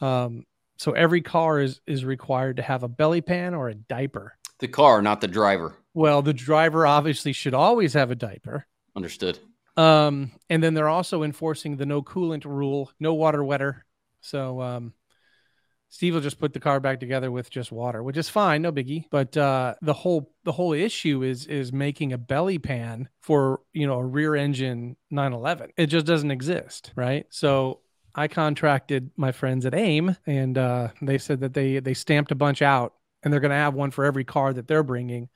Um, 0.01 0.45
so 0.77 0.91
every 0.91 1.21
car 1.21 1.62
is 1.62 1.81
is 1.88 2.05
required 2.05 2.57
to 2.57 2.63
have 2.63 2.83
a 2.83 2.88
belly 2.88 3.21
pan 3.21 3.55
or 3.55 3.69
a 3.69 3.74
diaper. 3.74 4.38
The 4.59 4.67
car, 4.67 5.01
not 5.01 5.21
the 5.21 5.27
driver. 5.27 5.77
Well, 5.95 6.21
the 6.21 6.33
driver 6.33 6.86
obviously 6.86 7.33
should 7.33 7.55
always 7.55 7.93
have 7.93 8.12
a 8.12 8.15
diaper. 8.15 8.67
Understood. 8.95 9.39
Um, 9.77 10.31
and 10.48 10.62
then 10.62 10.75
they're 10.75 10.89
also 10.89 11.24
enforcing 11.24 11.77
the 11.77 11.88
no 11.88 12.03
coolant 12.03 12.45
rule, 12.45 12.91
no 13.00 13.15
water 13.15 13.43
wetter. 13.43 13.83
So 14.21 14.62
um, 14.62 14.93
Steve 15.89 16.13
will 16.13 16.22
just 16.22 16.39
put 16.39 16.53
the 16.53 16.60
car 16.60 16.79
back 16.79 17.00
together 17.00 17.31
with 17.31 17.50
just 17.50 17.72
water, 17.72 18.03
which 18.03 18.17
is 18.17 18.29
fine, 18.29 18.62
no 18.62 18.72
biggie. 18.72 19.05
But 19.10 19.36
uh, 19.36 19.75
the 19.81 19.93
whole 19.93 20.31
the 20.43 20.51
whole 20.51 20.74
issue 20.74 21.24
is 21.24 21.48
is 21.48 21.74
making 21.74 22.13
a 22.13 22.17
belly 22.17 22.60
pan 22.60 23.10
for 23.22 23.62
you 23.74 23.88
know 23.88 23.96
a 23.96 24.05
rear 24.05 24.36
engine 24.36 24.96
911. 25.10 25.72
It 25.77 25.88
just 25.88 26.05
doesn't 26.05 26.31
exist, 26.31 26.91
right? 26.96 27.25
So 27.29 27.81
I 28.13 28.27
contracted 28.27 29.12
my 29.17 29.31
friends 29.31 29.65
at 29.65 29.74
AIM, 29.74 30.15
and 30.25 30.58
uh, 30.58 30.89
they 31.01 31.17
said 31.17 31.41
that 31.41 31.53
they 31.53 31.79
they 31.79 31.96
stamped 31.96 32.31
a 32.31 32.36
bunch 32.36 32.62
out, 32.62 32.93
and 33.24 33.34
they're 33.34 33.41
going 33.41 33.50
to 33.50 33.58
have 33.58 33.74
one 33.74 33.91
for 33.91 34.05
every 34.05 34.24
car 34.24 34.53
that 34.53 34.67
they're 34.67 34.84
bringing, 34.84 35.27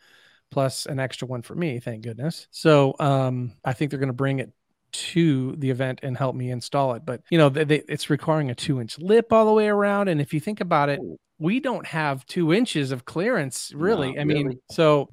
plus 0.52 0.86
an 0.86 1.00
extra 1.00 1.28
one 1.28 1.42
for 1.42 1.56
me. 1.56 1.80
Thank 1.80 2.04
goodness. 2.04 2.48
So 2.52 2.96
um, 3.00 3.54
I 3.66 3.74
think 3.74 3.90
they're 3.90 4.00
going 4.00 4.08
to 4.08 4.14
bring 4.14 4.40
it 4.40 4.52
to 4.94 5.56
the 5.58 5.70
event 5.70 6.00
and 6.04 6.18
help 6.18 6.36
me 6.36 6.52
install 6.52 6.94
it. 6.94 7.04
But 7.06 7.22
you 7.30 7.38
know, 7.38 7.50
they, 7.50 7.64
they, 7.64 7.84
it's 7.90 8.10
requiring 8.10 8.50
a 8.50 8.56
two 8.56 8.80
inch 8.80 8.98
lip 9.00 9.34
all 9.34 9.46
the 9.46 9.54
way 9.54 9.68
around, 9.68 10.08
and 10.08 10.22
if 10.22 10.34
you 10.34 10.40
think 10.40 10.62
about 10.62 10.90
it, 10.90 11.00
we 11.40 11.60
don't 11.60 11.86
have 11.86 12.26
two 12.26 12.54
inches 12.54 12.92
of 12.92 13.06
clearance 13.06 13.72
really. 13.76 14.18
I 14.18 14.24
mean, 14.24 14.48
really. 14.48 14.60
so 14.72 15.10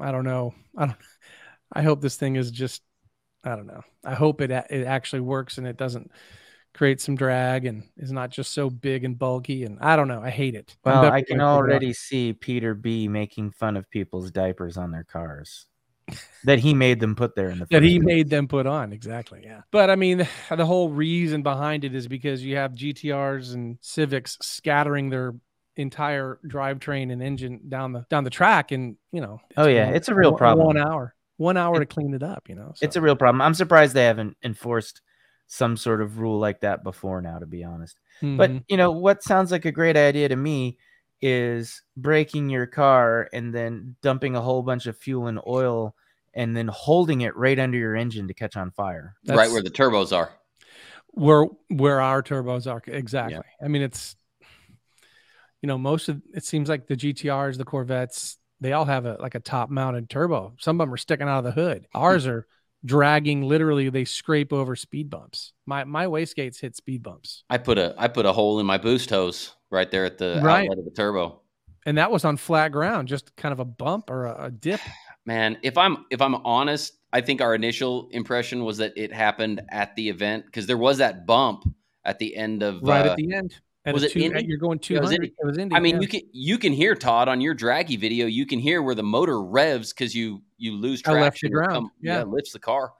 I 0.00 0.12
don't 0.12 0.24
know. 0.24 0.54
I 0.76 0.86
don't. 0.86 0.98
I 1.72 1.82
hope 1.82 2.00
this 2.00 2.16
thing 2.16 2.36
is 2.36 2.50
just. 2.50 2.82
I 3.46 3.56
don't 3.56 3.66
know. 3.66 3.82
I 4.04 4.14
hope 4.14 4.40
it 4.40 4.50
it 4.50 4.86
actually 4.86 5.20
works 5.20 5.58
and 5.58 5.66
it 5.66 5.76
doesn't 5.76 6.10
create 6.72 7.00
some 7.00 7.14
drag 7.14 7.66
and 7.66 7.84
is 7.98 8.10
not 8.10 8.30
just 8.30 8.52
so 8.52 8.70
big 8.70 9.04
and 9.04 9.18
bulky. 9.18 9.64
And 9.64 9.78
I 9.80 9.96
don't 9.96 10.08
know. 10.08 10.22
I 10.22 10.30
hate 10.30 10.54
it. 10.54 10.76
Well, 10.84 11.04
I 11.04 11.22
can 11.22 11.38
gonna 11.38 11.38
figure 11.38 11.38
it 11.38 11.42
out. 11.42 11.56
already 11.56 11.92
see 11.92 12.32
Peter 12.32 12.74
B 12.74 13.06
making 13.06 13.52
fun 13.52 13.76
of 13.76 13.88
people's 13.90 14.30
diapers 14.30 14.76
on 14.76 14.90
their 14.90 15.04
cars 15.04 15.66
that 16.44 16.58
he 16.58 16.74
made 16.74 17.00
them 17.00 17.14
put 17.14 17.34
there 17.34 17.48
in 17.50 17.58
the 17.58 17.66
that 17.70 17.82
he 17.82 17.98
place. 17.98 18.04
made 18.06 18.28
them 18.30 18.46
put 18.48 18.66
on 18.66 18.92
exactly 18.92 19.40
yeah 19.44 19.62
but 19.70 19.88
i 19.90 19.96
mean 19.96 20.18
the 20.56 20.66
whole 20.66 20.90
reason 20.90 21.42
behind 21.42 21.84
it 21.84 21.94
is 21.94 22.06
because 22.08 22.44
you 22.44 22.56
have 22.56 22.72
gtrs 22.72 23.54
and 23.54 23.78
civics 23.80 24.36
scattering 24.42 25.08
their 25.10 25.34
entire 25.76 26.38
drivetrain 26.46 27.10
and 27.12 27.22
engine 27.22 27.60
down 27.68 27.92
the 27.92 28.04
down 28.10 28.22
the 28.24 28.30
track 28.30 28.70
and 28.70 28.96
you 29.12 29.20
know 29.20 29.40
Oh, 29.56 29.66
yeah, 29.66 29.90
it's 29.90 30.08
a 30.08 30.14
real 30.14 30.30
one- 30.32 30.38
problem. 30.38 30.66
one 30.66 30.76
hour 30.76 31.14
one 31.36 31.56
hour 31.56 31.76
It- 31.76 31.80
to 31.80 31.86
clean 31.86 32.14
it 32.14 32.22
up 32.22 32.48
you 32.48 32.54
know 32.54 32.74
It's 32.80 32.94
a 32.96 33.00
real 33.00 33.16
problem. 33.16 33.40
I'm 33.42 33.54
surprised 33.54 33.92
they 33.94 34.04
haven't 34.04 34.36
enforced 34.44 35.00
some 35.46 35.76
sort 35.76 36.00
of 36.00 36.18
rule 36.18 36.38
like 36.38 36.60
that 36.60 36.82
before 36.84 37.20
now, 37.20 37.38
to 37.38 37.44
be 37.46 37.62
honest. 37.64 37.98
But 38.22 38.50
Mhm. 38.50 38.64
you 38.68 38.76
know 38.76 38.92
what 38.92 39.22
sounds 39.22 39.50
like 39.52 39.64
a 39.64 39.72
great 39.72 39.96
idea 39.96 40.28
to 40.28 40.36
me 40.36 40.78
is 41.20 41.82
breaking 41.96 42.50
your 42.50 42.66
car 42.66 43.28
and 43.32 43.54
then 43.54 43.96
dumping 44.02 44.36
a 44.36 44.40
whole 44.40 44.62
bunch 44.62 44.86
of 44.86 44.96
fuel 44.96 45.26
and 45.26 45.40
oil 45.46 45.94
and 46.34 46.56
then 46.56 46.68
holding 46.68 47.22
it 47.22 47.36
right 47.36 47.58
under 47.58 47.78
your 47.78 47.94
engine 47.94 48.28
to 48.28 48.34
catch 48.34 48.56
on 48.56 48.70
fire. 48.72 49.14
right 49.26 49.50
where 49.50 49.62
the 49.62 49.70
turbos 49.70 50.14
are. 50.14 50.32
where 51.12 51.46
where 51.68 52.00
our 52.00 52.22
turbos 52.22 52.70
are 52.70 52.82
exactly. 52.86 53.44
I 53.62 53.68
mean 53.68 53.82
it's 53.82 54.16
you 55.62 55.66
know 55.68 55.78
most 55.78 56.08
of 56.08 56.20
it 56.34 56.44
seems 56.44 56.68
like 56.68 56.86
the 56.86 56.96
gtrs 56.96 57.56
the 57.56 57.64
corvettes 57.64 58.36
they 58.60 58.72
all 58.72 58.84
have 58.84 59.06
a 59.06 59.16
like 59.20 59.34
a 59.34 59.40
top 59.40 59.70
mounted 59.70 60.08
turbo. 60.08 60.54
Some 60.58 60.80
of 60.80 60.86
them 60.86 60.94
are 60.94 60.98
sticking 60.98 61.28
out 61.28 61.38
of 61.38 61.44
the 61.44 61.52
hood. 61.52 61.86
Hmm. 61.92 62.00
Ours 62.00 62.26
are 62.26 62.46
dragging 62.84 63.42
literally 63.42 63.88
they 63.88 64.04
scrape 64.04 64.52
over 64.52 64.76
speed 64.76 65.10
bumps. 65.10 65.52
My 65.66 65.84
my 65.84 66.06
wastegates 66.06 66.60
hit 66.60 66.76
speed 66.76 67.02
bumps. 67.02 67.44
I 67.48 67.58
put 67.58 67.78
a 67.78 67.94
I 67.98 68.08
put 68.08 68.26
a 68.26 68.32
hole 68.32 68.60
in 68.60 68.66
my 68.66 68.78
boost 68.78 69.10
hose 69.10 69.54
right 69.74 69.90
there 69.90 70.04
at 70.06 70.16
the 70.18 70.40
Right. 70.42 70.62
outlet 70.62 70.78
of 70.78 70.84
the 70.86 70.90
turbo. 70.92 71.40
and 71.84 71.98
that 71.98 72.10
was 72.10 72.24
on 72.24 72.36
flat 72.38 72.68
ground 72.72 73.08
just 73.08 73.36
kind 73.36 73.52
of 73.52 73.60
a 73.60 73.64
bump 73.64 74.08
or 74.08 74.24
a, 74.26 74.44
a 74.46 74.50
dip 74.50 74.80
Man, 75.26 75.56
if 75.62 75.78
I'm 75.78 76.04
if 76.10 76.20
I'm 76.20 76.34
honest, 76.34 76.98
I 77.12 77.22
think 77.22 77.40
our 77.40 77.54
initial 77.54 78.08
impression 78.10 78.62
was 78.64 78.76
that 78.78 78.92
it 78.96 79.10
happened 79.10 79.62
at 79.70 79.96
the 79.96 80.10
event 80.10 80.44
because 80.44 80.66
there 80.66 80.76
was 80.76 80.98
that 80.98 81.24
bump 81.26 81.64
at 82.04 82.18
the 82.18 82.36
end 82.36 82.62
of. 82.62 82.82
right 82.82 83.06
uh, 83.06 83.10
at 83.12 83.16
the 83.16 83.32
end 83.32 83.54
at 83.86 83.94
was 83.94 84.02
it 84.02 84.12
two, 84.12 84.20
Indy? 84.20 84.44
you're 84.46 84.58
going 84.58 84.78
Yeah, 84.86 84.98
it 84.98 85.00
was 85.00 85.12
Indy. 85.12 85.28
it 85.28 85.46
was 85.46 85.56
Indy, 85.56 85.74
I 85.74 85.80
mean, 85.80 85.94
yeah. 85.96 86.00
you 86.02 86.08
can 86.08 86.20
you 86.32 86.58
can 86.58 86.72
hear 86.74 86.94
Todd 86.94 87.28
on 87.28 87.40
your 87.40 87.54
Dragy 87.54 87.98
video. 87.98 88.26
You 88.26 88.44
can 88.44 88.58
hear 88.58 88.82
where 88.82 88.94
the 88.94 89.02
motor 89.02 89.42
revs 89.42 89.94
because 89.94 90.14
you 90.14 90.42
you 90.58 90.72
lose 90.72 91.00
I 91.06 91.12
traction. 91.12 91.22
left 91.22 91.40
the 91.40 91.48
ground, 91.48 91.88
yeah. 92.02 92.20
it 92.20 92.28
lifts 92.28 92.52
the 92.52 92.58
car. 92.58 92.92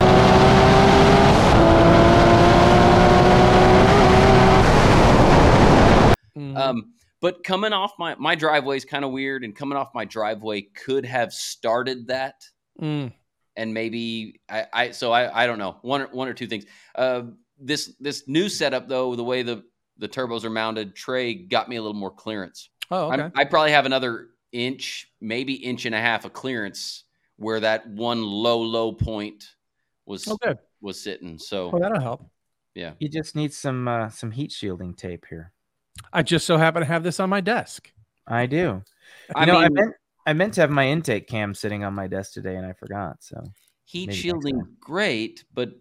Mhm. 6.36 6.56
Um, 6.56 6.94
but 7.20 7.42
coming 7.44 7.72
off 7.72 7.92
my 7.98 8.14
my 8.16 8.34
driveway 8.34 8.76
is 8.76 8.84
kind 8.84 9.04
of 9.04 9.10
weird, 9.12 9.44
and 9.44 9.54
coming 9.54 9.76
off 9.78 9.94
my 9.94 10.04
driveway 10.04 10.62
could 10.62 11.04
have 11.06 11.32
started 11.32 12.08
that, 12.08 12.44
Mm. 12.80 13.12
and 13.56 13.72
maybe 13.72 14.40
I, 14.48 14.66
I 14.72 14.90
so 14.90 15.12
I 15.12 15.44
I 15.44 15.46
don't 15.46 15.58
know 15.58 15.78
one 15.82 16.02
or, 16.02 16.06
one 16.08 16.28
or 16.28 16.34
two 16.34 16.46
things. 16.46 16.64
Uh, 16.94 17.22
this 17.58 17.94
this 18.00 18.26
new 18.28 18.48
setup 18.48 18.88
though, 18.88 19.14
the 19.16 19.24
way 19.24 19.42
the 19.42 19.64
the 19.98 20.08
turbos 20.08 20.44
are 20.44 20.50
mounted, 20.50 20.94
Trey 20.96 21.34
got 21.34 21.68
me 21.68 21.76
a 21.76 21.80
little 21.82 21.94
more 21.98 22.10
clearance. 22.10 22.68
oh 22.90 23.12
okay 23.12 23.22
I'm, 23.22 23.32
I 23.36 23.44
probably 23.44 23.70
have 23.70 23.86
another 23.86 24.30
inch, 24.52 25.08
maybe 25.20 25.54
inch 25.54 25.86
and 25.86 25.94
a 25.94 26.00
half 26.00 26.24
of 26.24 26.32
clearance 26.32 27.04
where 27.36 27.60
that 27.60 27.88
one 27.88 28.22
low 28.22 28.60
low 28.60 28.92
point 28.92 29.44
was 30.04 30.26
oh 30.28 30.36
good 30.42 30.58
was 30.80 31.00
sitting. 31.00 31.38
So 31.38 31.68
well 31.70 31.80
that'll 31.80 32.00
help 32.00 32.28
yeah, 32.74 32.94
You 32.98 33.08
just 33.08 33.36
need 33.36 33.52
some 33.54 33.86
uh, 33.88 34.08
some 34.10 34.32
heat 34.32 34.50
shielding 34.50 34.94
tape 34.94 35.26
here. 35.30 35.52
I 36.12 36.22
just 36.22 36.46
so 36.46 36.56
happen 36.56 36.80
to 36.80 36.86
have 36.86 37.02
this 37.02 37.20
on 37.20 37.28
my 37.30 37.40
desk 37.40 37.90
I 38.26 38.46
do. 38.46 38.56
You 38.56 38.82
I 39.36 39.44
know, 39.44 39.58
I 39.58 39.68
meant 39.68 39.94
I 40.26 40.32
meant 40.32 40.54
to 40.54 40.62
have 40.62 40.70
my 40.70 40.88
intake 40.88 41.28
cam 41.28 41.54
sitting 41.54 41.84
on 41.84 41.92
my 41.92 42.06
desk 42.06 42.32
today, 42.32 42.56
and 42.56 42.64
I 42.64 42.72
forgot. 42.72 43.22
So 43.22 43.42
heat 43.84 44.14
shielding 44.14 44.62
great, 44.80 45.44
but 45.52 45.72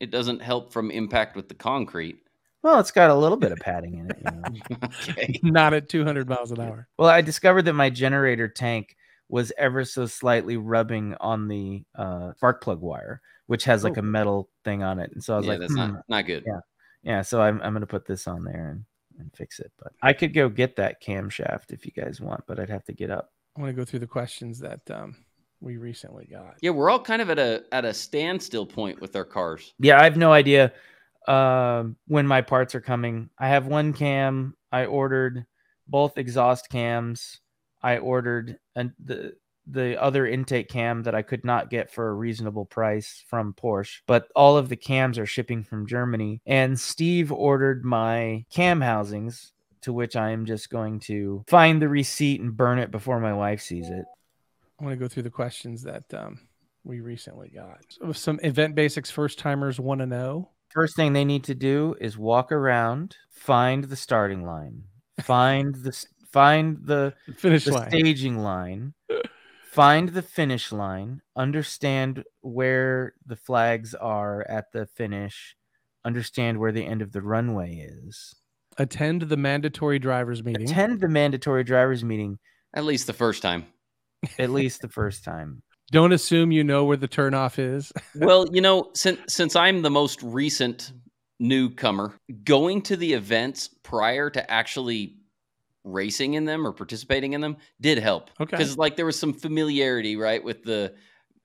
it 0.00 0.10
doesn't 0.10 0.40
help 0.40 0.72
from 0.72 0.90
impact 0.90 1.36
with 1.36 1.48
the 1.50 1.54
concrete. 1.54 2.20
well, 2.62 2.80
it's 2.80 2.90
got 2.90 3.10
a 3.10 3.14
little 3.14 3.36
bit 3.36 3.52
of 3.52 3.58
padding 3.58 3.98
in 3.98 4.10
it. 4.10 4.16
You 4.24 4.30
know? 4.32 4.88
okay. 5.10 5.38
not 5.42 5.74
at 5.74 5.90
200 5.90 6.26
miles 6.26 6.50
an 6.52 6.60
hour 6.62 6.88
Well, 6.98 7.10
I 7.10 7.20
discovered 7.20 7.66
that 7.66 7.74
my 7.74 7.90
generator 7.90 8.48
tank 8.48 8.96
was 9.28 9.52
ever 9.58 9.84
so 9.84 10.06
slightly 10.06 10.56
rubbing 10.56 11.14
on 11.20 11.48
the 11.48 11.84
uh, 11.94 12.32
spark 12.36 12.62
plug 12.62 12.80
wire, 12.80 13.20
which 13.46 13.64
has 13.64 13.84
like 13.84 13.98
Oh. 13.98 14.00
a 14.00 14.02
metal 14.02 14.48
thing 14.64 14.82
on 14.82 14.98
it. 14.98 15.10
And 15.12 15.22
so 15.22 15.34
I 15.34 15.36
was 15.36 15.44
yeah, 15.44 15.52
like, 15.52 15.60
that's 15.60 15.72
"Hmm, 15.72 15.78
not 15.78 16.04
not 16.08 16.26
good. 16.26 16.44
Yeah. 16.46 16.60
yeah. 17.02 17.20
So 17.20 17.42
I'm 17.42 17.60
I'm 17.60 17.74
gonna 17.74 17.84
put 17.86 18.06
this 18.06 18.26
on 18.26 18.44
there 18.44 18.70
and, 18.70 18.84
and 19.18 19.30
fix 19.34 19.60
it. 19.60 19.72
But 19.78 19.92
I 20.02 20.12
could 20.12 20.34
go 20.34 20.48
get 20.48 20.76
that 20.76 21.02
camshaft 21.02 21.70
if 21.70 21.86
you 21.86 21.92
guys 21.92 22.20
want, 22.20 22.44
but 22.46 22.58
I'd 22.58 22.70
have 22.70 22.84
to 22.84 22.92
get 22.92 23.10
up. 23.10 23.30
I 23.56 23.60
want 23.60 23.70
to 23.70 23.76
go 23.76 23.84
through 23.84 24.00
the 24.00 24.06
questions 24.06 24.58
that 24.60 24.80
um, 24.90 25.16
we 25.60 25.76
recently 25.76 26.26
got. 26.26 26.56
Yeah, 26.60 26.70
we're 26.70 26.90
all 26.90 27.00
kind 27.00 27.22
of 27.22 27.30
at 27.30 27.38
a 27.38 27.64
at 27.72 27.84
a 27.84 27.94
standstill 27.94 28.66
point 28.66 29.00
with 29.00 29.16
our 29.16 29.24
cars. 29.24 29.72
Yeah, 29.78 30.00
I 30.00 30.04
have 30.04 30.16
no 30.16 30.32
idea 30.32 30.72
um, 31.28 31.96
when 32.06 32.26
my 32.26 32.42
parts 32.42 32.74
are 32.74 32.80
coming. 32.80 33.30
I 33.38 33.48
have 33.48 33.66
one 33.66 33.92
cam. 33.92 34.54
I 34.72 34.86
ordered 34.86 35.46
both 35.86 36.18
exhaust 36.18 36.68
cams. 36.68 37.40
I 37.82 37.98
ordered 37.98 38.58
and 38.74 38.92
the 39.02 39.34
the 39.66 40.00
other 40.00 40.26
intake 40.26 40.68
cam 40.68 41.02
that 41.04 41.14
I 41.14 41.22
could 41.22 41.44
not 41.44 41.70
get 41.70 41.90
for 41.90 42.08
a 42.08 42.14
reasonable 42.14 42.66
price 42.66 43.24
from 43.28 43.54
Porsche, 43.54 44.00
but 44.06 44.28
all 44.34 44.56
of 44.56 44.68
the 44.68 44.76
cams 44.76 45.18
are 45.18 45.26
shipping 45.26 45.62
from 45.62 45.86
Germany. 45.86 46.40
And 46.46 46.78
Steve 46.78 47.32
ordered 47.32 47.84
my 47.84 48.44
cam 48.50 48.80
housings, 48.80 49.52
to 49.82 49.92
which 49.92 50.16
I 50.16 50.30
am 50.30 50.46
just 50.46 50.70
going 50.70 51.00
to 51.00 51.44
find 51.46 51.80
the 51.80 51.88
receipt 51.88 52.40
and 52.40 52.56
burn 52.56 52.78
it 52.78 52.90
before 52.90 53.20
my 53.20 53.32
wife 53.34 53.60
sees 53.60 53.88
it. 53.88 54.04
I 54.80 54.84
want 54.84 54.94
to 54.94 55.02
go 55.02 55.08
through 55.08 55.24
the 55.24 55.30
questions 55.30 55.82
that 55.82 56.12
um, 56.14 56.40
we 56.84 57.00
recently 57.00 57.50
got. 57.50 57.80
So 57.90 58.12
some 58.12 58.40
event 58.42 58.74
basics 58.74 59.10
first 59.10 59.38
timers 59.38 59.78
want 59.78 60.00
to 60.00 60.06
know. 60.06 60.50
First 60.70 60.96
thing 60.96 61.12
they 61.12 61.24
need 61.24 61.44
to 61.44 61.54
do 61.54 61.94
is 62.00 62.18
walk 62.18 62.50
around, 62.50 63.16
find 63.30 63.84
the 63.84 63.96
starting 63.96 64.44
line, 64.44 64.84
find 65.22 65.74
the 65.74 66.04
find 66.32 66.78
the 66.82 67.14
Finish 67.36 67.66
the 67.66 67.74
line. 67.74 67.90
staging 67.90 68.38
line, 68.38 68.94
find 69.74 70.10
the 70.10 70.22
finish 70.22 70.70
line, 70.70 71.20
understand 71.34 72.22
where 72.42 73.14
the 73.26 73.34
flags 73.34 73.92
are 73.94 74.46
at 74.48 74.70
the 74.72 74.86
finish, 74.86 75.56
understand 76.04 76.58
where 76.58 76.70
the 76.70 76.86
end 76.86 77.02
of 77.02 77.10
the 77.10 77.20
runway 77.20 77.74
is. 77.74 78.36
Attend 78.78 79.22
the 79.22 79.36
mandatory 79.36 79.98
drivers 79.98 80.44
meeting. 80.44 80.70
Attend 80.70 81.00
the 81.00 81.08
mandatory 81.08 81.64
drivers 81.64 82.04
meeting 82.04 82.38
At 82.74 82.84
least 82.84 83.08
the 83.08 83.12
first 83.12 83.42
time. 83.42 83.66
at 84.38 84.50
least 84.50 84.80
the 84.80 84.88
first 84.88 85.24
time. 85.24 85.62
Don't 85.90 86.12
assume 86.12 86.52
you 86.52 86.64
know 86.64 86.84
where 86.84 86.96
the 86.96 87.08
turnoff 87.08 87.58
is. 87.58 87.92
well, 88.14 88.46
you 88.52 88.60
know, 88.60 88.90
since 88.94 89.20
since 89.34 89.54
I'm 89.54 89.82
the 89.82 89.90
most 89.90 90.22
recent 90.22 90.92
newcomer, 91.40 92.14
going 92.44 92.80
to 92.82 92.96
the 92.96 93.12
events 93.12 93.68
prior 93.82 94.30
to 94.30 94.50
actually 94.50 95.18
racing 95.84 96.34
in 96.34 96.44
them 96.44 96.66
or 96.66 96.72
participating 96.72 97.34
in 97.34 97.40
them 97.40 97.56
did 97.80 97.98
help. 97.98 98.30
Okay. 98.40 98.56
Because 98.56 98.76
like 98.76 98.96
there 98.96 99.06
was 99.06 99.18
some 99.18 99.32
familiarity, 99.32 100.16
right, 100.16 100.42
with 100.42 100.64
the 100.64 100.94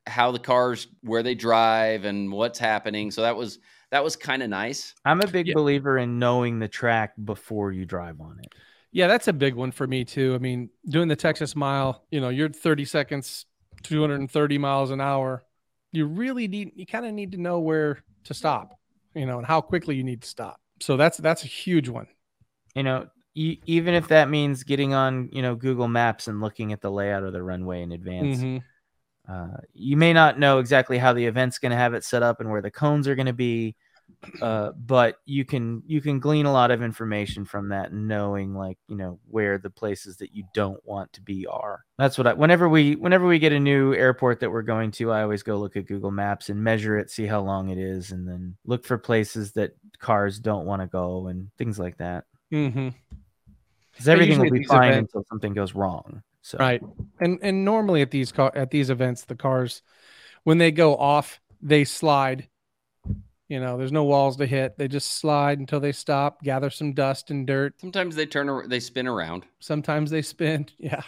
how 0.07 0.31
the 0.31 0.39
cars 0.39 0.87
where 1.01 1.21
they 1.21 1.35
drive 1.35 2.05
and 2.05 2.31
what's 2.31 2.57
happening. 2.57 3.11
So 3.11 3.21
that 3.21 3.35
was 3.35 3.59
that 3.91 4.03
was 4.03 4.15
kind 4.15 4.41
of 4.41 4.49
nice. 4.49 4.93
I'm 5.05 5.21
a 5.21 5.27
big 5.27 5.47
Yeah. 5.47 5.55
believer 5.55 5.97
in 5.97 6.19
knowing 6.19 6.59
the 6.59 6.67
track 6.67 7.13
before 7.23 7.71
you 7.71 7.85
drive 7.85 8.21
on 8.21 8.39
it. 8.39 8.53
Yeah, 8.91 9.07
that's 9.07 9.27
a 9.27 9.33
big 9.33 9.53
one 9.55 9.71
for 9.71 9.85
me 9.85 10.03
too. 10.05 10.33
I 10.33 10.39
mean, 10.39 10.69
doing 10.87 11.07
the 11.07 11.15
Texas 11.15 11.55
mile, 11.55 12.05
you 12.09 12.21
know, 12.21 12.29
you're 12.29 12.49
30 12.49 12.85
seconds, 12.85 13.45
230 13.83 14.57
miles 14.57 14.89
an 14.91 15.01
hour. 15.01 15.43
You 15.91 16.05
really 16.05 16.47
need, 16.47 16.71
you 16.75 16.85
kind 16.85 17.05
of 17.05 17.13
need 17.13 17.31
to 17.33 17.37
know 17.39 17.59
where 17.59 18.03
to 18.25 18.33
stop, 18.33 18.79
you 19.15 19.25
know, 19.25 19.37
and 19.37 19.45
how 19.45 19.61
quickly 19.61 19.95
you 19.95 20.03
need 20.03 20.21
to 20.21 20.27
stop. 20.27 20.59
So 20.81 20.97
that's 20.97 21.17
that's 21.17 21.43
a 21.43 21.47
huge 21.47 21.89
one. 21.89 22.07
You 22.75 22.83
know, 22.83 23.07
even 23.65 23.93
if 23.93 24.07
that 24.09 24.29
means 24.29 24.63
getting 24.63 24.93
on, 24.93 25.29
you 25.31 25.41
know, 25.41 25.55
Google 25.55 25.87
Maps 25.87 26.27
and 26.27 26.41
looking 26.41 26.73
at 26.73 26.81
the 26.81 26.91
layout 26.91 27.23
of 27.23 27.33
the 27.33 27.41
runway 27.41 27.81
in 27.81 27.91
advance. 27.91 28.39
Mhm. 28.39 28.63
Uh, 29.27 29.57
you 29.73 29.95
may 29.95 30.11
not 30.11 30.39
know 30.39 30.57
exactly 30.59 30.97
how 30.97 31.13
the 31.13 31.25
event's 31.25 31.59
going 31.59 31.69
to 31.69 31.77
have 31.77 31.93
it 31.93 32.03
set 32.03 32.23
up 32.23 32.39
and 32.39 32.49
where 32.49 32.61
the 32.61 32.71
cones 32.71 33.07
are 33.07 33.13
going 33.15 33.27
to 33.27 33.33
be, 33.33 33.75
uh, 34.41 34.71
but 34.71 35.17
you 35.25 35.45
can 35.45 35.83
you 35.85 36.01
can 36.01 36.19
glean 36.19 36.47
a 36.47 36.51
lot 36.51 36.71
of 36.71 36.81
information 36.81 37.45
from 37.45 37.69
that, 37.69 37.93
knowing 37.93 38.55
like 38.55 38.79
you 38.87 38.95
know 38.95 39.19
where 39.29 39.59
the 39.59 39.69
places 39.69 40.17
that 40.17 40.33
you 40.33 40.43
don't 40.55 40.83
want 40.83 41.13
to 41.13 41.21
be 41.21 41.45
are. 41.45 41.85
That's 41.99 42.17
what 42.17 42.25
I. 42.25 42.33
Whenever 42.33 42.67
we 42.67 42.95
whenever 42.95 43.27
we 43.27 43.37
get 43.37 43.53
a 43.53 43.59
new 43.59 43.93
airport 43.93 44.39
that 44.39 44.49
we're 44.51 44.63
going 44.63 44.89
to, 44.93 45.11
I 45.11 45.21
always 45.21 45.43
go 45.43 45.57
look 45.57 45.77
at 45.77 45.85
Google 45.85 46.11
Maps 46.11 46.49
and 46.49 46.63
measure 46.63 46.97
it, 46.97 47.11
see 47.11 47.27
how 47.27 47.41
long 47.41 47.69
it 47.69 47.77
is, 47.77 48.11
and 48.11 48.27
then 48.27 48.57
look 48.65 48.83
for 48.83 48.97
places 48.97 49.51
that 49.53 49.77
cars 49.99 50.39
don't 50.39 50.65
want 50.65 50.81
to 50.81 50.87
go 50.87 51.27
and 51.27 51.49
things 51.57 51.77
like 51.77 51.97
that. 51.97 52.25
Mhm. 52.51 52.95
Because 53.99 54.07
everything 54.09 54.39
will 54.39 54.49
be 54.51 54.63
fine 54.63 54.91
events- 54.93 55.13
until 55.13 55.25
something 55.29 55.53
goes 55.53 55.75
wrong. 55.75 56.23
So 56.41 56.57
Right. 56.57 56.81
And 57.19 57.37
and 57.41 57.65
normally 57.65 58.01
at 58.01 58.11
these 58.11 58.31
car 58.31 58.51
at 58.55 58.71
these 58.71 58.89
events, 58.89 59.25
the 59.25 59.35
cars, 59.35 59.81
when 60.45 60.57
they 60.57 60.71
go 60.71 60.95
off, 60.95 61.41
they 61.61 61.83
slide. 61.83 62.47
You 63.49 63.59
know, 63.59 63.77
there's 63.77 63.91
no 63.91 64.03
walls 64.03 64.37
to 64.37 64.45
hit. 64.45 64.77
They 64.77 64.87
just 64.87 65.17
slide 65.17 65.57
until 65.59 65.79
they 65.79 65.91
stop, 65.91 66.43
gather 66.43 66.69
some 66.69 66.93
dust 66.93 67.31
and 67.31 67.45
dirt. 67.47 67.73
Sometimes 67.81 68.15
they 68.15 68.27
turn, 68.27 68.69
they 68.69 68.79
spin 68.79 69.07
around, 69.07 69.43
Sometimes 69.59 70.11
they 70.11 70.21
spin. 70.21 70.67
Yeah. 70.77 71.01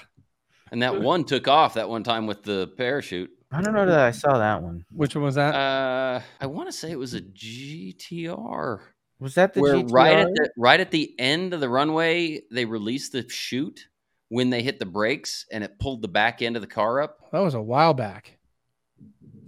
and 0.71 0.81
that 0.81 1.01
one 1.01 1.23
took 1.23 1.47
off 1.47 1.75
that 1.75 1.87
one 1.87 2.03
time 2.03 2.25
with 2.27 2.43
the 2.43 2.67
parachute. 2.77 3.29
I 3.51 3.61
don't 3.61 3.73
know 3.73 3.85
that 3.85 3.99
I 3.99 4.11
saw 4.11 4.37
that 4.37 4.61
one. 4.61 4.85
Which 4.91 5.15
one 5.15 5.23
was 5.23 5.35
that? 5.35 5.53
Uh, 5.53 6.21
I 6.39 6.45
want 6.47 6.67
to 6.67 6.73
say 6.73 6.89
it 6.91 6.97
was 6.99 7.13
a 7.13 7.21
GTR. 7.21 8.79
Was 9.21 9.35
that 9.35 9.53
the 9.53 9.61
where 9.61 9.75
GTR? 9.75 9.91
right 9.93 10.17
at 10.17 10.27
the 10.33 10.49
right 10.57 10.79
at 10.79 10.91
the 10.91 11.13
end 11.19 11.53
of 11.53 11.61
the 11.61 11.69
runway 11.69 12.41
they 12.51 12.65
released 12.65 13.13
the 13.13 13.27
chute 13.29 13.87
when 14.29 14.49
they 14.49 14.61
hit 14.63 14.79
the 14.79 14.85
brakes 14.85 15.45
and 15.51 15.63
it 15.63 15.77
pulled 15.79 16.01
the 16.01 16.07
back 16.09 16.41
end 16.41 16.55
of 16.57 16.61
the 16.61 16.67
car 16.67 17.01
up. 17.01 17.19
that 17.31 17.39
was 17.39 17.53
a 17.53 17.61
while 17.61 17.93
back. 17.93 18.37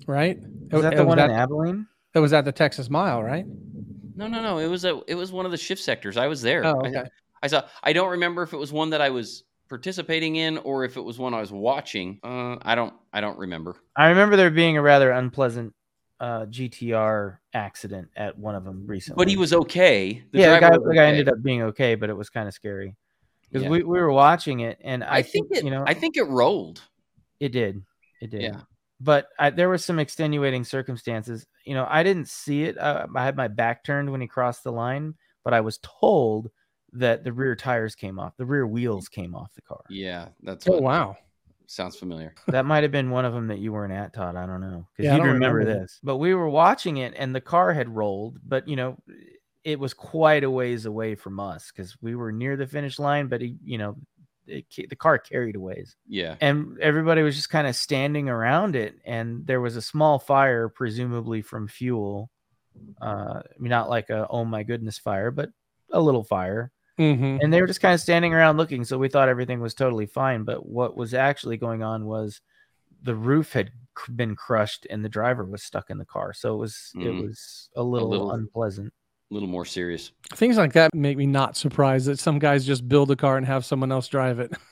Right? 0.08 0.38
was 0.72 0.82
that 0.84 0.94
It- 0.94 0.98
the 0.98 1.04
it 1.04 1.08
one 1.08 1.20
at, 1.20 1.30
in 1.30 1.36
Abilene? 1.36 1.88
that 2.14 2.22
was 2.22 2.34
at 2.34 2.46
the 2.46 2.52
Texas 2.52 2.90
Mile, 2.90 3.24
right? 3.24 3.46
No, 4.16 4.28
no, 4.28 4.42
no. 4.42 4.58
It 4.60 4.68
was 4.68 4.86
a 4.86 5.02
it 5.08 5.16
was 5.16 5.32
one 5.32 5.46
of 5.46 5.52
the 5.52 5.58
shift 5.58 5.82
sectors. 5.82 6.18
I 6.18 6.28
was 6.28 6.42
there. 6.42 6.64
Oh, 6.66 6.82
I- 6.84 6.88
okay. 6.90 7.04
I, 7.42 7.48
saw. 7.48 7.64
I 7.84 7.92
don't 7.94 8.12
remember 8.12 8.44
if 8.44 8.54
it 8.54 8.58
was 8.58 8.72
one 8.72 8.92
that 8.92 9.02
I 9.02 9.10
was 9.10 9.44
participating 9.70 10.36
in 10.36 10.58
or 10.60 10.86
if 10.86 10.96
it 10.98 11.02
was 11.02 11.18
one 11.20 11.34
I 11.34 11.42
was 11.42 11.52
watching. 11.52 12.20
Uh, 12.24 12.58
I 12.62 12.76
don't. 12.76 12.94
I 13.12 13.22
don't 13.22 13.38
remember. 13.40 13.76
I 13.98 14.10
remember 14.10 14.36
there 14.36 14.52
being 14.52 14.78
a 14.78 14.82
rather 14.82 15.10
unpleasant 15.12 15.74
uh, 16.20 16.46
GTR 16.46 17.38
accident 17.54 18.10
at 18.16 18.38
one 18.38 18.56
of 18.56 18.64
them 18.64 18.86
recently. 18.88 19.22
But 19.22 19.28
he 19.30 19.38
was 19.38 19.54
okay. 19.54 20.24
The 20.32 20.40
yeah, 20.40 20.54
the 20.54 20.60
guy, 20.60 20.68
driver 20.70 20.80
was 20.82 20.90
the 20.90 20.96
guy 20.96 21.02
okay. 21.02 21.10
ended 21.10 21.30
up 21.30 21.44
being 21.44 21.62
okay, 21.64 21.96
but 21.96 22.10
it 22.10 22.14
was 22.14 22.30
kind 22.30 22.48
of 22.48 22.54
scary 22.54 22.96
because 23.50 23.64
Yeah. 23.64 23.70
we, 23.70 23.84
we 23.84 24.00
were 24.00 24.12
watching 24.12 24.62
it, 24.62 24.78
and 24.82 25.04
I, 25.04 25.18
I 25.18 25.22
think 25.22 25.48
it. 25.52 25.64
you 25.64 25.72
know 25.72 25.84
I 25.86 25.94
think 25.94 26.16
it 26.18 26.24
rolled. 26.24 26.82
it 27.40 27.50
did, 27.50 27.84
it 28.22 28.30
did. 28.30 28.42
Yeah. 28.42 28.62
But 29.02 29.28
I, 29.38 29.50
there 29.50 29.68
were 29.68 29.78
some 29.78 30.00
extenuating 30.00 30.64
circumstances. 30.64 31.46
You 31.66 31.74
know, 31.74 31.86
I 31.90 32.04
didn't 32.04 32.30
see 32.30 32.64
it. 32.64 32.78
Uh, 32.78 33.08
I 33.14 33.26
had 33.26 33.36
my 33.36 33.50
back 33.50 33.84
turned 33.84 34.10
when 34.10 34.22
he 34.22 34.28
crossed 34.28 34.64
the 34.64 34.72
line, 34.72 35.16
but 35.44 35.54
I 35.54 35.60
was 35.60 35.78
told 35.80 36.50
that 36.94 37.24
the 37.26 37.34
rear 37.34 37.56
tires 37.56 37.96
came 37.96 38.18
off, 38.18 38.38
the 38.38 38.46
rear 38.46 38.66
wheels 38.66 39.10
came 39.10 39.36
off 39.36 39.52
the 39.56 39.62
car. 39.64 39.82
Yeah, 39.90 40.30
that's 40.42 40.68
Oh 40.70 40.74
what 40.74 40.84
wow. 40.84 41.18
Sounds 41.74 41.96
familiar. 41.96 42.34
that 42.48 42.66
might 42.66 42.84
have 42.84 42.92
been 42.92 43.10
one 43.10 43.26
of 43.26 43.34
them 43.34 43.48
that 43.48 43.60
you 43.60 43.74
weren't 43.74 43.94
at, 43.94 44.14
Todd. 44.14 44.36
I 44.36 44.46
don't 44.46 44.62
know 44.62 44.88
because 44.96 45.10
Yeah, 45.10 45.18
you 45.18 45.24
remember, 45.24 45.58
remember 45.58 45.80
this. 45.80 46.00
But 46.04 46.18
we 46.18 46.34
were 46.34 46.50
watching 46.50 46.98
it, 46.98 47.14
and 47.18 47.36
the 47.36 47.42
car 47.42 47.74
had 47.74 47.90
rolled, 47.90 48.40
but 48.46 48.68
you 48.68 48.76
know, 48.76 48.98
it 49.64 49.80
was 49.80 49.94
quite 49.94 50.44
a 50.44 50.50
ways 50.50 50.86
away 50.86 51.16
from 51.16 51.40
us 51.40 51.72
because 51.72 51.96
we 52.02 52.16
were 52.16 52.32
near 52.32 52.56
the 52.58 52.68
finish 52.68 53.00
line. 53.00 53.28
But 53.28 53.42
he, 53.42 53.56
you 53.64 53.78
know, 53.78 53.96
it, 54.46 54.66
the 54.90 54.96
car 54.96 55.18
carried 55.18 55.56
a 55.56 55.60
ways, 55.60 55.96
Yeah. 56.08 56.36
and 56.42 56.78
everybody 56.80 57.22
was 57.24 57.36
just 57.36 57.50
kind 57.50 57.66
of 57.68 57.76
standing 57.76 58.28
around 58.30 58.76
it, 58.76 58.96
and 59.06 59.48
there 59.48 59.62
was 59.62 59.76
a 59.78 59.82
small 59.82 60.20
fire, 60.20 60.68
presumably 60.70 61.42
from 61.42 61.68
fuel. 61.68 62.30
Uh, 63.02 63.42
I 63.46 63.60
mean, 63.60 63.70
not 63.70 63.90
like 63.90 64.10
a 64.10 64.28
oh 64.30 64.44
my 64.46 64.64
goodness 64.64 64.98
fire, 64.98 65.32
but 65.32 65.50
a 65.92 66.02
little 66.02 66.24
fire 66.24 66.72
hmm 66.98 67.38
and 67.42 67.52
they 67.52 67.60
were 67.62 67.68
just 67.68 67.82
kind 67.82 67.94
of 67.94 68.00
standing 68.00 68.34
around 68.34 68.58
looking 68.58 68.84
so 68.84 68.98
we 68.98 69.10
thought 69.10 69.28
everything 69.30 69.60
was 69.60 69.74
totally 69.74 70.06
fine 70.06 70.44
but 70.44 70.66
what 70.66 70.96
was 70.96 71.14
actually 71.14 71.58
going 71.58 71.82
on 71.82 72.06
was 72.06 72.40
the 73.02 73.16
roof 73.16 73.54
had 73.54 73.72
been 74.16 74.36
crushed 74.36 74.86
and 74.90 75.04
the 75.04 75.10
driver 75.10 75.44
was 75.46 75.64
stuck 75.64 75.90
in 75.90 75.98
the 75.98 76.06
car 76.06 76.34
so 76.34 76.54
it 76.54 76.58
was 76.58 76.92
it 76.96 77.00
Mm. 77.08 77.22
was 77.24 77.70
a 77.76 77.82
little, 77.84 78.10
little- 78.10 78.32
unpleasant 78.32 78.94
A 79.32 79.34
little 79.34 79.50
more 79.50 79.66
serious. 79.66 80.12
Things 80.36 80.58
like 80.58 80.74
that 80.74 80.94
make 80.94 81.18
me 81.18 81.26
not 81.26 81.58
surprised 81.58 82.06
that 82.08 82.20
some 82.20 82.38
guys 82.40 82.66
just 82.66 82.88
build 82.88 83.10
a 83.12 83.16
car 83.16 83.38
and 83.38 83.46
have 83.48 83.66
someone 83.66 83.92
else 83.92 84.08
drive 84.08 84.40
it. 84.40 84.52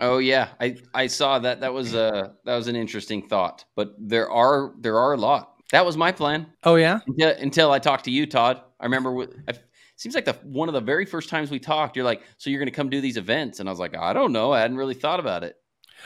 Oh 0.00 0.18
yeah, 0.18 0.50
I 0.60 0.76
I 0.94 1.08
saw 1.08 1.40
that. 1.40 1.60
That 1.60 1.72
was 1.72 1.92
a 1.94 2.34
that 2.44 2.54
was 2.54 2.68
an 2.68 2.76
interesting 2.76 3.26
thought. 3.26 3.64
But 3.74 3.94
there 3.98 4.30
are 4.30 4.74
there 4.78 4.96
are 4.96 5.14
a 5.14 5.16
lot. 5.16 5.54
That 5.72 5.84
was 5.84 5.96
my 5.96 6.12
plan 6.12 6.46
Oh 6.62 6.76
yeah. 6.76 7.00
until, 7.08 7.30
until 7.30 7.72
I 7.72 7.80
talked 7.80 8.04
to 8.04 8.10
you, 8.12 8.24
Todd. 8.26 8.62
I 8.78 8.84
remember. 8.84 9.12
With, 9.12 9.34
I, 9.48 9.54
seems 10.00 10.14
like 10.14 10.24
the 10.24 10.34
one 10.44 10.68
of 10.68 10.74
the 10.74 10.80
very 10.80 11.04
first 11.06 11.28
times 11.28 11.50
we 11.50 11.58
talked. 11.58 11.96
You're 11.96 12.04
like, 12.04 12.22
so 12.38 12.50
you're 12.50 12.60
going 12.60 12.66
to 12.70 12.74
come 12.74 12.88
do 12.90 13.00
these 13.00 13.16
events, 13.16 13.60
and 13.60 13.68
I 13.68 13.72
was 13.72 13.78
like, 13.80 13.96
I 13.96 14.12
don't 14.12 14.32
know. 14.32 14.52
I 14.52 14.60
hadn't 14.60 14.76
really 14.76 14.94
thought 14.94 15.20
about 15.20 15.44
it. 15.44 15.56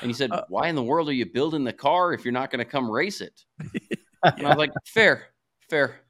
And 0.01 0.11
you 0.11 0.15
said, 0.15 0.31
Uh, 0.31 0.43
why 0.49 0.69
in 0.69 0.75
the 0.75 0.83
world 0.83 1.09
are 1.09 1.13
you 1.13 1.27
building 1.27 1.65
the 1.65 1.73
car 1.73 2.13
if 2.13 2.25
you're 2.25 2.33
not 2.33 2.51
going 2.51 2.59
to 2.59 2.65
come 2.65 2.91
race 2.91 3.21
it? 3.21 3.45
And 4.39 4.47
I 4.47 4.51
was 4.51 4.57
like, 4.59 4.73
fair, 4.87 5.29
fair. 5.69 6.01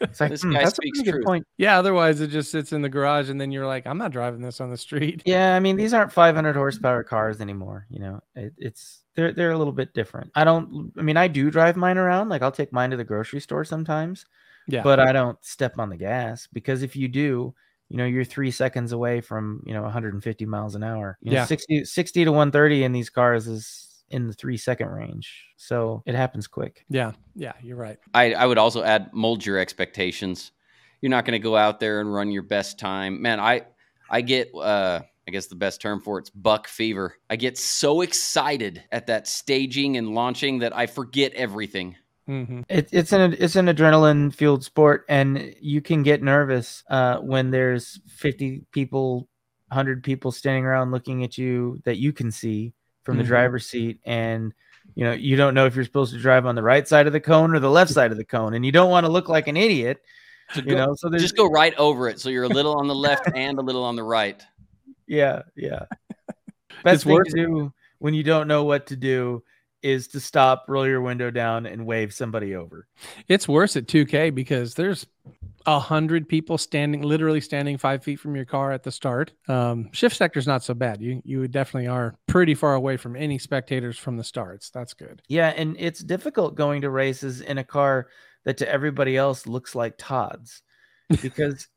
it's 0.00 0.20
like 0.20 0.30
This 0.30 0.42
hmm, 0.42 0.52
guy 0.52 0.64
that's 0.64 0.76
speaks 0.76 0.98
pretty 0.98 1.02
good 1.02 1.12
truth. 1.12 1.24
point 1.24 1.46
Yeah. 1.58 1.78
Otherwise, 1.78 2.20
it 2.20 2.28
just 2.28 2.50
sits 2.50 2.72
in 2.72 2.82
the 2.82 2.88
garage, 2.88 3.30
and 3.30 3.40
then 3.40 3.50
you're 3.52 3.66
like, 3.66 3.86
I'm 3.86 3.98
not 3.98 4.12
driving 4.12 4.40
this 4.42 4.60
on 4.60 4.70
the 4.70 4.76
street. 4.76 5.22
yeah 5.24 5.54
i 5.54 5.60
mean 5.60 5.76
these 5.76 5.92
aren't 5.92 6.12
500 6.12 6.54
horsepower 6.56 7.04
cars 7.04 7.40
anymore 7.40 7.86
you 7.90 8.00
know 8.00 8.20
it, 8.34 8.54
it's 8.56 9.02
they're 9.14 9.32
they're 9.32 9.50
a 9.52 9.58
little 9.58 9.72
bit 9.72 9.92
different 9.92 10.30
i 10.34 10.44
don't 10.44 10.92
i 10.98 11.02
mean 11.02 11.16
i 11.16 11.28
do 11.28 11.50
drive 11.50 11.76
mine 11.76 11.98
around 11.98 12.28
like 12.28 12.42
i'll 12.42 12.52
take 12.52 12.72
mine 12.72 12.90
to 12.90 12.96
the 12.96 13.04
grocery 13.04 13.40
store 13.40 13.64
sometimes 13.64 14.26
Yeah. 14.68 14.82
but 14.82 15.00
I 15.00 15.12
don't 15.12 15.38
step 15.44 15.78
on 15.78 15.88
the 15.90 15.96
gas 15.96 16.48
because 16.52 16.82
if 16.82 16.94
you 16.96 17.08
do, 17.08 17.54
you 17.88 17.96
know, 17.96 18.04
you're 18.04 18.24
three 18.24 18.50
seconds 18.52 18.92
away 18.92 19.20
from, 19.20 19.62
you 19.66 19.74
know, 19.74 19.82
150 19.82 20.46
miles 20.46 20.74
an 20.76 20.84
hour. 20.84 21.18
You 21.22 21.32
know, 21.32 21.36
Yeah. 21.38 21.44
60, 21.46 21.84
60 21.84 22.24
to 22.24 22.30
130 22.30 22.84
in 22.84 22.92
these 22.92 23.10
cars 23.10 23.48
is 23.48 23.86
in 24.10 24.26
the 24.28 24.32
three 24.32 24.56
second 24.56 24.88
range. 24.88 25.44
So 25.56 26.02
it 26.06 26.14
happens 26.14 26.46
quick. 26.46 26.84
yeah. 26.88 27.12
Yeah. 27.34 27.52
You're 27.62 27.76
right. 27.76 27.98
I, 28.14 28.34
I 28.34 28.46
would 28.46 28.58
also 28.58 28.82
add 28.82 29.10
mold 29.12 29.44
your 29.44 29.58
expectations. 29.58 30.52
You're 31.00 31.10
not 31.10 31.24
going 31.24 31.32
to 31.40 31.42
go 31.42 31.56
out 31.56 31.80
there 31.80 32.00
and 32.00 32.12
run 32.12 32.30
your 32.30 32.42
best 32.42 32.78
time. 32.78 33.22
Man, 33.22 33.40
I 33.40 33.62
I 34.10 34.20
get 34.20 34.50
uh 34.54 35.00
I 35.26 35.30
guess 35.30 35.46
the 35.46 35.54
best 35.54 35.80
term 35.80 36.00
for 36.00 36.18
it's 36.18 36.28
buck 36.30 36.66
fever. 36.68 37.14
I 37.30 37.36
get 37.36 37.56
so 37.56 38.00
excited 38.00 38.82
at 38.92 39.06
that 39.06 39.26
staging 39.28 39.96
and 39.96 40.14
launching 40.14 40.58
that 40.58 40.76
I 40.76 40.86
forget 40.86 41.32
everything. 41.34 41.96
Hmm 42.30 42.60
It, 42.68 42.88
it's 42.92 43.12
an 43.12 43.34
it's 43.38 43.56
an 43.56 43.66
adrenaline 43.66 44.32
fueled 44.32 44.62
sport, 44.62 45.04
and 45.08 45.52
you 45.60 45.80
can 45.80 46.04
get 46.04 46.22
nervous 46.22 46.84
uh, 46.88 47.18
when 47.18 47.50
there's 47.50 48.00
50 48.06 48.66
people, 48.70 49.28
100 49.68 50.04
people 50.04 50.30
standing 50.30 50.64
around 50.64 50.92
looking 50.92 51.24
at 51.24 51.36
you 51.36 51.80
that 51.84 51.96
you 51.98 52.12
can 52.12 52.30
see 52.30 52.72
from 53.02 53.16
the 53.16 53.24
Mhm. 53.24 53.26
driver's 53.26 53.66
seat, 53.66 53.98
and 54.04 54.52
you 54.94 55.04
know 55.04 55.12
you 55.12 55.34
don't 55.36 55.54
know 55.54 55.66
if 55.66 55.74
you're 55.74 55.84
supposed 55.84 56.12
to 56.12 56.20
drive 56.20 56.46
on 56.46 56.54
the 56.54 56.62
right 56.62 56.86
side 56.86 57.08
of 57.08 57.12
the 57.12 57.20
cone 57.20 57.52
or 57.54 57.58
the 57.58 57.70
left 57.70 57.90
side 57.90 58.12
of 58.12 58.16
the 58.16 58.24
cone, 58.24 58.54
and 58.54 58.64
you 58.64 58.70
don't 58.70 58.90
want 58.90 59.06
to 59.06 59.10
look 59.12 59.28
like 59.28 59.48
an 59.48 59.56
idiot, 59.56 60.00
So 60.54 60.60
you 60.60 60.66
go- 60.76 60.86
know. 60.86 60.94
So 60.94 61.08
there's 61.08 61.22
just 61.22 61.36
go 61.36 61.48
right 61.50 61.74
over 61.78 62.08
it, 62.08 62.20
so 62.20 62.28
you're 62.28 62.44
a 62.44 62.48
little 62.48 62.76
on 62.76 62.86
the 62.86 62.94
left 62.94 63.28
and 63.34 63.58
a 63.58 63.62
little 63.62 63.82
on 63.82 63.96
the 63.96 64.04
right. 64.04 64.40
Yeah, 65.08 65.42
yeah. 65.56 65.86
Best 66.84 66.94
It's 66.94 67.04
thing 67.04 67.24
to 67.24 67.32
do 67.32 67.72
when 67.98 68.14
you 68.14 68.22
don't 68.22 68.46
know 68.46 68.62
what 68.62 68.86
to 68.86 68.96
do 68.96 69.42
is 69.82 70.08
to 70.08 70.20
stop, 70.20 70.64
roll 70.68 70.86
your 70.86 71.00
window 71.00 71.30
down, 71.30 71.66
and 71.66 71.86
wave 71.86 72.12
somebody 72.12 72.54
over. 72.54 72.86
It's 73.28 73.48
worse 73.48 73.76
at 73.76 73.86
2K 73.86 74.34
because 74.34 74.74
there's 74.74 75.06
a 75.66 75.78
hundred 75.78 76.28
people 76.28 76.58
standing, 76.58 77.02
literally 77.02 77.40
standing 77.40 77.78
five 77.78 78.02
feet 78.02 78.18
from 78.18 78.34
your 78.34 78.44
car 78.44 78.72
at 78.72 78.82
the 78.82 78.92
start. 78.92 79.32
Um, 79.48 79.90
shift 79.92 80.16
sector's 80.16 80.46
not 80.46 80.62
so 80.62 80.74
bad. 80.74 81.00
You 81.00 81.20
you 81.24 81.46
definitely 81.48 81.88
are 81.88 82.14
pretty 82.26 82.54
far 82.54 82.74
away 82.74 82.96
from 82.96 83.16
any 83.16 83.38
spectators 83.38 83.98
from 83.98 84.16
the 84.16 84.24
starts. 84.24 84.70
That's 84.70 84.94
good. 84.94 85.22
Yeah, 85.28 85.48
and 85.48 85.76
it's 85.78 86.00
difficult 86.00 86.54
going 86.54 86.80
to 86.82 86.90
races 86.90 87.40
in 87.40 87.58
a 87.58 87.64
car 87.64 88.08
that 88.44 88.56
to 88.58 88.68
everybody 88.68 89.16
else 89.16 89.46
looks 89.46 89.74
like 89.74 89.94
Todd's 89.98 90.62
because 91.22 91.68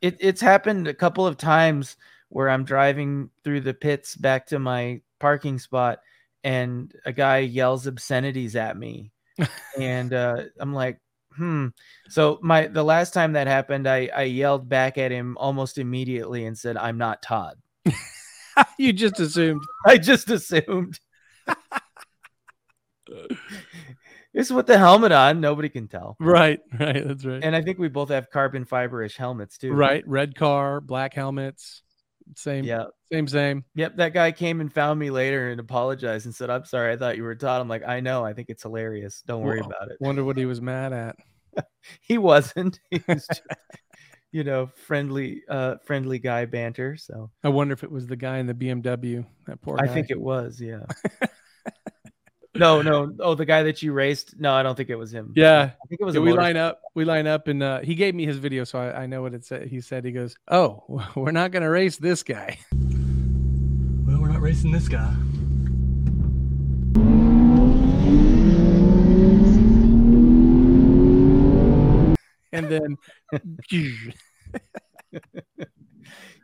it, 0.00 0.16
it's 0.20 0.40
happened 0.40 0.86
a 0.86 0.94
couple 0.94 1.26
of 1.26 1.36
times 1.36 1.96
where 2.28 2.48
I'm 2.48 2.64
driving 2.64 3.30
through 3.44 3.60
the 3.62 3.74
pits 3.74 4.16
back 4.16 4.46
to 4.46 4.58
my 4.58 5.00
parking 5.18 5.58
spot 5.58 6.00
and 6.44 6.92
a 7.04 7.12
guy 7.12 7.38
yells 7.38 7.86
obscenities 7.86 8.56
at 8.56 8.76
me. 8.76 9.12
and 9.78 10.12
uh, 10.12 10.44
I'm 10.58 10.72
like, 10.72 11.00
hmm. 11.36 11.68
So 12.08 12.38
my 12.42 12.66
the 12.66 12.84
last 12.84 13.14
time 13.14 13.32
that 13.32 13.46
happened, 13.46 13.88
I 13.88 14.10
I 14.14 14.22
yelled 14.22 14.68
back 14.68 14.98
at 14.98 15.10
him 15.10 15.36
almost 15.38 15.78
immediately 15.78 16.44
and 16.44 16.56
said, 16.56 16.76
"I'm 16.76 16.98
not 16.98 17.22
Todd." 17.22 17.56
you 18.78 18.92
just 18.92 19.20
assumed. 19.20 19.62
I 19.86 19.98
just 19.98 20.30
assumed. 20.30 20.98
It's 24.34 24.50
with 24.50 24.66
the 24.66 24.78
helmet 24.78 25.12
on. 25.12 25.40
Nobody 25.40 25.68
can 25.68 25.88
tell. 25.88 26.16
Right, 26.18 26.60
right. 26.78 27.06
That's 27.06 27.24
right. 27.24 27.44
And 27.44 27.54
I 27.54 27.60
think 27.60 27.78
we 27.78 27.88
both 27.88 28.08
have 28.08 28.30
carbon 28.30 28.64
fiber-ish 28.64 29.16
helmets 29.16 29.58
too. 29.58 29.72
right. 29.72 30.02
Red 30.06 30.34
car, 30.34 30.80
black 30.80 31.12
helmets. 31.12 31.81
Same. 32.36 32.64
Yeah. 32.64 32.84
Same. 33.12 33.28
Same. 33.28 33.64
Yep. 33.74 33.96
That 33.96 34.14
guy 34.14 34.32
came 34.32 34.60
and 34.60 34.72
found 34.72 34.98
me 34.98 35.10
later 35.10 35.50
and 35.50 35.60
apologized 35.60 36.26
and 36.26 36.34
said, 36.34 36.50
"I'm 36.50 36.64
sorry. 36.64 36.92
I 36.92 36.96
thought 36.96 37.16
you 37.16 37.22
were 37.22 37.34
Todd." 37.34 37.60
I'm 37.60 37.68
like, 37.68 37.86
"I 37.86 38.00
know. 38.00 38.24
I 38.24 38.32
think 38.32 38.50
it's 38.50 38.62
hilarious. 38.62 39.22
Don't 39.26 39.42
worry 39.42 39.60
Whoa. 39.60 39.68
about 39.68 39.90
it." 39.90 39.98
Wonder 40.00 40.24
what 40.24 40.36
he 40.36 40.46
was 40.46 40.60
mad 40.60 40.92
at. 40.92 41.16
He 42.00 42.16
wasn't. 42.16 42.78
He 42.90 43.02
was 43.08 43.26
just, 43.26 43.42
you 44.30 44.44
know, 44.44 44.70
friendly, 44.86 45.42
uh, 45.48 45.76
friendly 45.84 46.18
guy 46.18 46.46
banter. 46.46 46.96
So 46.96 47.30
I 47.44 47.50
wonder 47.50 47.74
if 47.74 47.84
it 47.84 47.90
was 47.90 48.06
the 48.06 48.16
guy 48.16 48.38
in 48.38 48.46
the 48.46 48.54
BMW. 48.54 49.26
That 49.46 49.60
poor 49.60 49.76
guy. 49.76 49.84
I 49.84 49.88
think 49.88 50.10
it 50.10 50.20
was. 50.20 50.60
Yeah. 50.60 50.86
No, 52.54 52.82
no. 52.82 53.14
Oh, 53.20 53.34
the 53.34 53.44
guy 53.46 53.62
that 53.64 53.82
you 53.82 53.92
raced? 53.92 54.38
No, 54.38 54.52
I 54.52 54.62
don't 54.62 54.76
think 54.76 54.90
it 54.90 54.96
was 54.96 55.12
him. 55.12 55.32
Yeah. 55.34 55.62
I 55.62 55.86
think 55.88 56.00
it 56.00 56.04
was. 56.04 56.14
Yeah, 56.14 56.20
a 56.20 56.22
we 56.24 56.30
motor- 56.30 56.42
line 56.42 56.56
up. 56.56 56.80
We 56.94 57.04
line 57.04 57.26
up, 57.26 57.48
and 57.48 57.62
uh, 57.62 57.80
he 57.80 57.94
gave 57.94 58.14
me 58.14 58.26
his 58.26 58.38
video, 58.38 58.64
so 58.64 58.78
I, 58.78 59.02
I 59.02 59.06
know 59.06 59.22
what 59.22 59.34
it 59.34 59.44
said. 59.44 59.68
He 59.68 59.80
said, 59.80 60.04
"He 60.04 60.12
goes, 60.12 60.36
oh, 60.48 60.84
we're 61.16 61.30
not 61.30 61.50
gonna 61.50 61.70
race 61.70 61.96
this 61.96 62.22
guy." 62.22 62.58
Well, 62.72 64.20
we're 64.20 64.28
not 64.28 64.40
racing 64.42 64.72
this 64.72 64.88
guy. 64.88 65.14
And 72.54 72.68
then, 72.68 72.98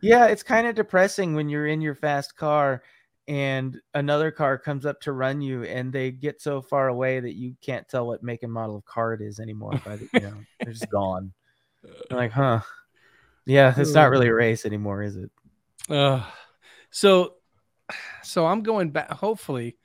Yeah, 0.00 0.26
it's 0.26 0.42
kind 0.44 0.66
of 0.66 0.74
depressing 0.76 1.34
when 1.34 1.48
you're 1.48 1.66
in 1.66 1.80
your 1.80 1.94
fast 1.96 2.36
car 2.36 2.82
and 3.28 3.78
another 3.92 4.30
car 4.30 4.56
comes 4.56 4.86
up 4.86 5.02
to 5.02 5.12
run 5.12 5.42
you 5.42 5.62
and 5.64 5.92
they 5.92 6.10
get 6.10 6.40
so 6.40 6.62
far 6.62 6.88
away 6.88 7.20
that 7.20 7.34
you 7.34 7.54
can't 7.60 7.86
tell 7.86 8.06
what 8.06 8.22
make 8.22 8.42
and 8.42 8.50
model 8.50 8.76
of 8.76 8.86
car 8.86 9.12
it 9.12 9.20
is 9.20 9.38
anymore. 9.38 9.72
By 9.84 9.96
the, 9.96 10.08
you 10.14 10.20
know, 10.20 10.46
they're 10.64 10.72
just 10.72 10.90
gone. 10.90 11.32
You're 12.10 12.18
like, 12.18 12.32
huh? 12.32 12.60
Yeah, 13.44 13.74
it's 13.76 13.92
not 13.92 14.10
really 14.10 14.28
a 14.28 14.34
race 14.34 14.64
anymore, 14.64 15.02
is 15.02 15.16
it? 15.16 15.30
uh, 15.90 16.22
so, 16.90 17.34
so 18.22 18.46
I'm 18.46 18.62
going 18.62 18.90
back. 18.90 19.10
Hopefully, 19.10 19.76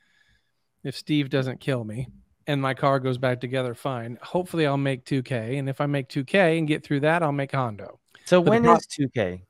if 0.83 0.95
Steve 0.95 1.29
doesn't 1.29 1.59
kill 1.59 1.83
me 1.83 2.07
and 2.47 2.61
my 2.61 2.73
car 2.73 2.99
goes 2.99 3.17
back 3.17 3.41
together, 3.41 3.73
fine. 3.73 4.17
Hopefully, 4.21 4.65
I'll 4.65 4.77
make 4.77 5.05
2K, 5.05 5.57
and 5.57 5.67
if 5.69 5.81
I 5.81 5.85
make 5.85 6.07
2K 6.07 6.57
and 6.57 6.67
get 6.67 6.83
through 6.83 7.01
that, 7.01 7.23
I'll 7.23 7.31
make 7.33 7.51
Hondo. 7.51 7.99
So 8.25 8.41
But 8.41 8.51
when 8.51 8.63
pro- 8.63 8.75
is 8.75 8.87
2K? 8.87 9.41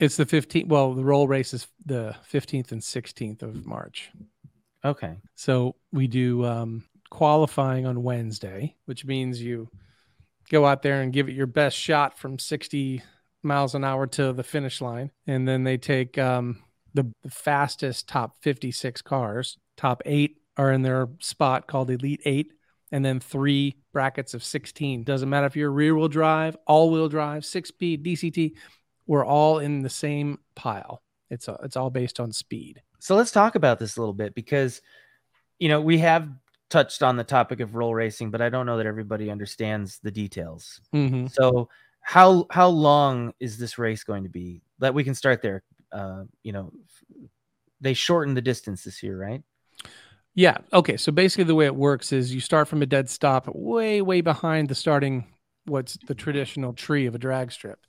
It's 0.00 0.16
the 0.16 0.24
15th. 0.24 0.66
Well, 0.66 0.94
the 0.94 1.04
roll 1.04 1.28
race 1.28 1.52
is 1.52 1.68
the 1.84 2.16
15th 2.32 2.72
and 2.72 2.80
16th 2.80 3.42
of 3.42 3.66
March. 3.66 4.10
Okay. 4.82 5.16
So 5.34 5.76
we 5.92 6.06
do 6.06 6.44
um, 6.46 6.84
qualifying 7.10 7.84
on 7.86 8.02
Wednesday, 8.02 8.76
which 8.86 9.04
means 9.04 9.42
you 9.42 9.68
go 10.50 10.64
out 10.64 10.82
there 10.82 11.02
and 11.02 11.12
give 11.12 11.28
it 11.28 11.34
your 11.34 11.46
best 11.46 11.76
shot 11.76 12.18
from 12.18 12.38
60 12.38 13.02
miles 13.42 13.74
an 13.74 13.84
hour 13.84 14.06
to 14.06 14.32
the 14.32 14.42
finish 14.42 14.80
line. 14.80 15.10
And 15.26 15.46
then 15.46 15.64
they 15.64 15.76
take 15.76 16.16
um, 16.16 16.62
the, 16.94 17.12
the 17.22 17.30
fastest 17.30 18.08
top 18.08 18.36
56 18.40 19.02
cars. 19.02 19.58
Top 19.76 20.02
eight 20.06 20.38
are 20.56 20.72
in 20.72 20.80
their 20.80 21.08
spot 21.20 21.66
called 21.66 21.90
Elite 21.90 22.22
Eight. 22.24 22.52
And 22.90 23.04
then 23.04 23.20
three 23.20 23.76
brackets 23.92 24.34
of 24.34 24.42
16. 24.42 25.04
Doesn't 25.04 25.28
matter 25.28 25.46
if 25.46 25.56
you're 25.56 25.70
rear 25.70 25.94
wheel 25.94 26.08
drive, 26.08 26.56
all 26.66 26.90
wheel 26.90 27.08
drive, 27.08 27.44
six 27.44 27.68
speed, 27.68 28.04
DCT, 28.04 28.54
we're 29.10 29.26
all 29.26 29.58
in 29.58 29.82
the 29.82 29.90
same 29.90 30.38
pile. 30.54 31.02
It's, 31.30 31.48
a, 31.48 31.58
it's 31.64 31.76
all 31.76 31.90
based 31.90 32.20
on 32.20 32.30
speed. 32.30 32.80
So 33.00 33.16
let's 33.16 33.32
talk 33.32 33.56
about 33.56 33.80
this 33.80 33.96
a 33.96 34.00
little 34.00 34.14
bit 34.14 34.36
because, 34.36 34.82
you 35.58 35.68
know, 35.68 35.80
we 35.80 35.98
have 35.98 36.28
touched 36.68 37.02
on 37.02 37.16
the 37.16 37.24
topic 37.24 37.58
of 37.58 37.74
roll 37.74 37.92
racing, 37.92 38.30
but 38.30 38.40
I 38.40 38.50
don't 38.50 38.66
know 38.66 38.76
that 38.76 38.86
everybody 38.86 39.28
understands 39.28 39.98
the 40.00 40.12
details. 40.12 40.80
Mm-hmm. 40.94 41.26
So 41.26 41.68
how 42.02 42.46
how 42.50 42.68
long 42.68 43.34
is 43.40 43.58
this 43.58 43.78
race 43.78 44.04
going 44.04 44.22
to 44.22 44.28
be? 44.28 44.62
That 44.78 44.94
we 44.94 45.02
can 45.02 45.16
start 45.16 45.42
there. 45.42 45.64
Uh, 45.90 46.22
you 46.44 46.52
know, 46.52 46.72
they 47.80 47.94
shortened 47.94 48.36
the 48.36 48.42
distance 48.42 48.84
this 48.84 49.02
year, 49.02 49.18
right? 49.18 49.42
Yeah. 50.36 50.58
Okay. 50.72 50.96
So 50.96 51.10
basically, 51.10 51.44
the 51.44 51.56
way 51.56 51.66
it 51.66 51.74
works 51.74 52.12
is 52.12 52.32
you 52.32 52.40
start 52.40 52.68
from 52.68 52.80
a 52.80 52.86
dead 52.86 53.10
stop, 53.10 53.48
way, 53.52 54.02
way 54.02 54.20
behind 54.20 54.68
the 54.68 54.76
starting, 54.76 55.26
what's 55.64 55.98
the 56.06 56.14
traditional 56.14 56.74
tree 56.74 57.06
of 57.06 57.16
a 57.16 57.18
drag 57.18 57.50
strip 57.50 57.80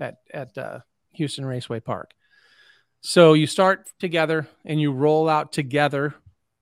at 0.00 0.18
at 0.32 0.56
uh, 0.56 0.80
Houston 1.12 1.44
Raceway 1.44 1.80
Park. 1.80 2.12
So 3.00 3.34
you 3.34 3.46
start 3.46 3.88
together 3.98 4.48
and 4.64 4.80
you 4.80 4.92
roll 4.92 5.28
out 5.28 5.52
together, 5.52 6.14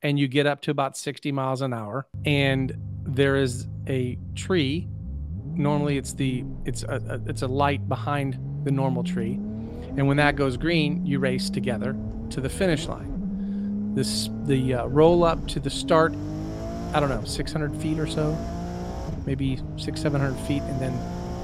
and 0.02 0.18
you 0.18 0.28
get 0.28 0.46
up 0.46 0.62
to 0.62 0.70
about 0.70 0.96
sixty 0.96 1.32
miles 1.32 1.60
an 1.62 1.72
hour, 1.72 2.06
and 2.24 2.74
there 3.04 3.36
is 3.36 3.66
a 3.88 4.18
tree. 4.34 4.88
Normally, 5.54 5.96
it's 5.96 6.14
the 6.14 6.44
it's 6.64 6.82
a, 6.82 7.00
a 7.08 7.30
it's 7.30 7.42
a 7.42 7.48
light 7.48 7.88
behind 7.88 8.38
the 8.64 8.70
normal 8.70 9.04
tree, 9.04 9.34
and 9.34 10.06
when 10.06 10.16
that 10.16 10.36
goes 10.36 10.56
green, 10.56 11.04
you 11.06 11.18
race 11.18 11.50
together 11.50 11.96
to 12.30 12.40
the 12.40 12.48
finish 12.48 12.86
line 12.86 13.14
this 13.94 14.28
the 14.44 14.74
uh, 14.74 14.86
roll 14.86 15.24
up 15.24 15.46
to 15.46 15.60
the 15.60 15.70
start 15.70 16.12
i 16.92 17.00
don't 17.00 17.08
know 17.08 17.22
600 17.24 17.76
feet 17.76 17.98
or 17.98 18.06
so 18.06 18.36
maybe 19.26 19.60
six 19.76 20.00
700 20.00 20.36
feet 20.46 20.62
and 20.62 20.80
then 20.80 20.92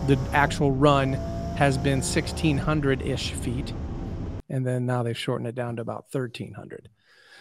the 0.07 0.19
actual 0.33 0.73
run 0.73 1.15
has 1.61 1.77
been 1.77 2.01
1600-ish 2.01 3.33
feet 3.33 3.75
and 4.49 4.67
then 4.67 4.87
now 4.87 5.03
they've 5.03 5.19
shortened 5.19 5.47
it 5.47 5.55
down 5.55 5.77
to 5.77 5.83
about 5.83 6.07
1300 6.11 6.89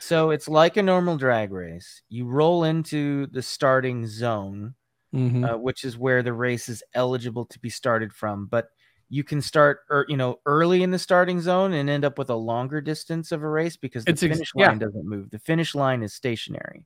So 0.01 0.31
it's 0.31 0.49
like 0.49 0.75
a 0.75 0.83
normal 0.83 1.15
drag 1.15 1.53
race. 1.53 2.01
You 2.09 2.25
roll 2.25 2.65
into 2.65 3.27
the 3.27 3.41
starting 3.41 4.05
zone, 4.07 4.75
mm-hmm. 5.15 5.45
uh, 5.45 5.55
which 5.55 5.85
is 5.85 5.97
where 5.97 6.21
the 6.21 6.33
race 6.33 6.67
is 6.67 6.83
eligible 6.93 7.45
to 7.45 7.59
be 7.59 7.69
started 7.69 8.11
from. 8.11 8.47
But 8.47 8.67
you 9.07 9.23
can 9.23 9.41
start, 9.41 9.79
er, 9.89 10.05
you 10.09 10.17
know, 10.17 10.41
early 10.45 10.83
in 10.83 10.91
the 10.91 10.99
starting 10.99 11.39
zone 11.39 11.71
and 11.71 11.89
end 11.89 12.03
up 12.03 12.17
with 12.17 12.29
a 12.29 12.35
longer 12.35 12.81
distance 12.81 13.31
of 13.31 13.41
a 13.41 13.47
race 13.47 13.77
because 13.77 14.03
the 14.03 14.11
It's 14.11 14.21
ex- 14.21 14.35
finish 14.35 14.51
yeah. 14.53 14.67
line 14.67 14.79
doesn't 14.79 15.07
move. 15.07 15.29
The 15.29 15.39
finish 15.39 15.73
line 15.75 16.03
is 16.03 16.13
stationary. 16.13 16.85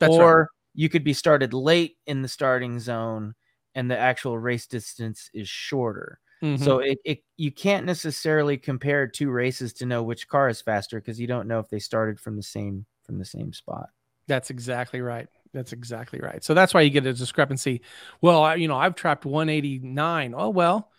that's 0.00 0.12
or 0.12 0.40
right 0.40 0.48
you 0.74 0.88
could 0.88 1.04
be 1.04 1.12
started 1.14 1.54
late 1.54 1.96
in 2.06 2.20
the 2.20 2.28
starting 2.28 2.80
zone 2.80 3.34
and 3.74 3.90
the 3.90 3.96
actual 3.98 4.36
race 4.36 4.66
distance 4.66 5.30
is 5.32 5.48
shorter. 5.48 6.18
Mhm. 6.42 6.62
So 6.62 6.78
it, 6.78 6.98
it 7.04 7.18
you 7.36 7.50
can't 7.50 7.86
necessarily 7.86 8.56
compare 8.58 9.06
two 9.06 9.30
races 9.30 9.72
to 9.74 9.86
know 9.86 10.02
which 10.02 10.28
car 10.28 10.48
is 10.48 10.60
faster 10.60 11.00
because 11.00 11.18
you 11.20 11.26
don't 11.26 11.48
know 11.48 11.58
if 11.58 11.68
they 11.68 11.78
started 11.78 12.20
from 12.20 12.36
the 12.36 12.42
same 12.42 12.86
from 13.04 13.18
the 13.18 13.24
same 13.24 13.52
spot. 13.52 13.88
That's 14.26 14.50
exactly 14.50 15.00
right. 15.00 15.28
That's 15.52 15.72
exactly 15.72 16.20
right. 16.20 16.42
So 16.42 16.54
that's 16.54 16.74
why 16.74 16.80
you 16.80 16.90
get 16.90 17.06
a 17.06 17.12
discrepancy. 17.12 17.82
Well, 18.20 18.42
I, 18.42 18.54
you 18.56 18.68
know, 18.68 18.76
I've 18.76 18.94
trapped 18.94 19.24
189. 19.24 20.34
Oh, 20.36 20.50
well, 20.50 20.90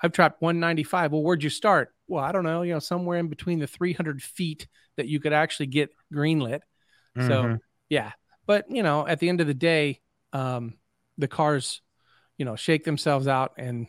I've 0.00 0.12
trapped 0.12 0.40
195. 0.40 1.12
Well, 1.12 1.22
where'd 1.22 1.42
you 1.42 1.50
start? 1.50 1.94
Well, 2.06 2.22
I 2.22 2.32
don't 2.32 2.44
know, 2.44 2.62
you 2.62 2.74
know, 2.74 2.78
somewhere 2.78 3.18
in 3.18 3.28
between 3.28 3.58
the 3.58 3.66
300 3.66 4.22
feet 4.22 4.68
that 4.96 5.08
you 5.08 5.18
could 5.20 5.32
actually 5.32 5.66
get 5.66 5.90
greenlit. 6.12 6.60
So, 7.18 7.42
Mhm. 7.44 7.60
yeah. 7.88 8.12
But, 8.46 8.70
you 8.70 8.82
know, 8.82 9.06
at 9.06 9.20
the 9.20 9.28
end 9.28 9.40
of 9.40 9.46
the 9.46 9.54
day, 9.54 10.00
um, 10.32 10.74
the 11.16 11.28
cars, 11.28 11.80
you 12.38 12.44
know, 12.44 12.56
shake 12.56 12.84
themselves 12.84 13.26
out 13.28 13.54
and, 13.58 13.86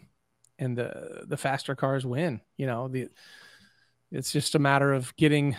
and 0.60 0.78
the, 0.78 1.26
the 1.28 1.38
faster 1.38 1.76
cars 1.76 2.06
win, 2.06 2.41
you 2.58 2.65
know, 2.65 2.88
the, 2.88 3.10
it's 4.12 4.32
just 4.32 4.56
a 4.56 4.60
matter 4.60 4.94
of 4.94 5.15
getting, 5.15 5.56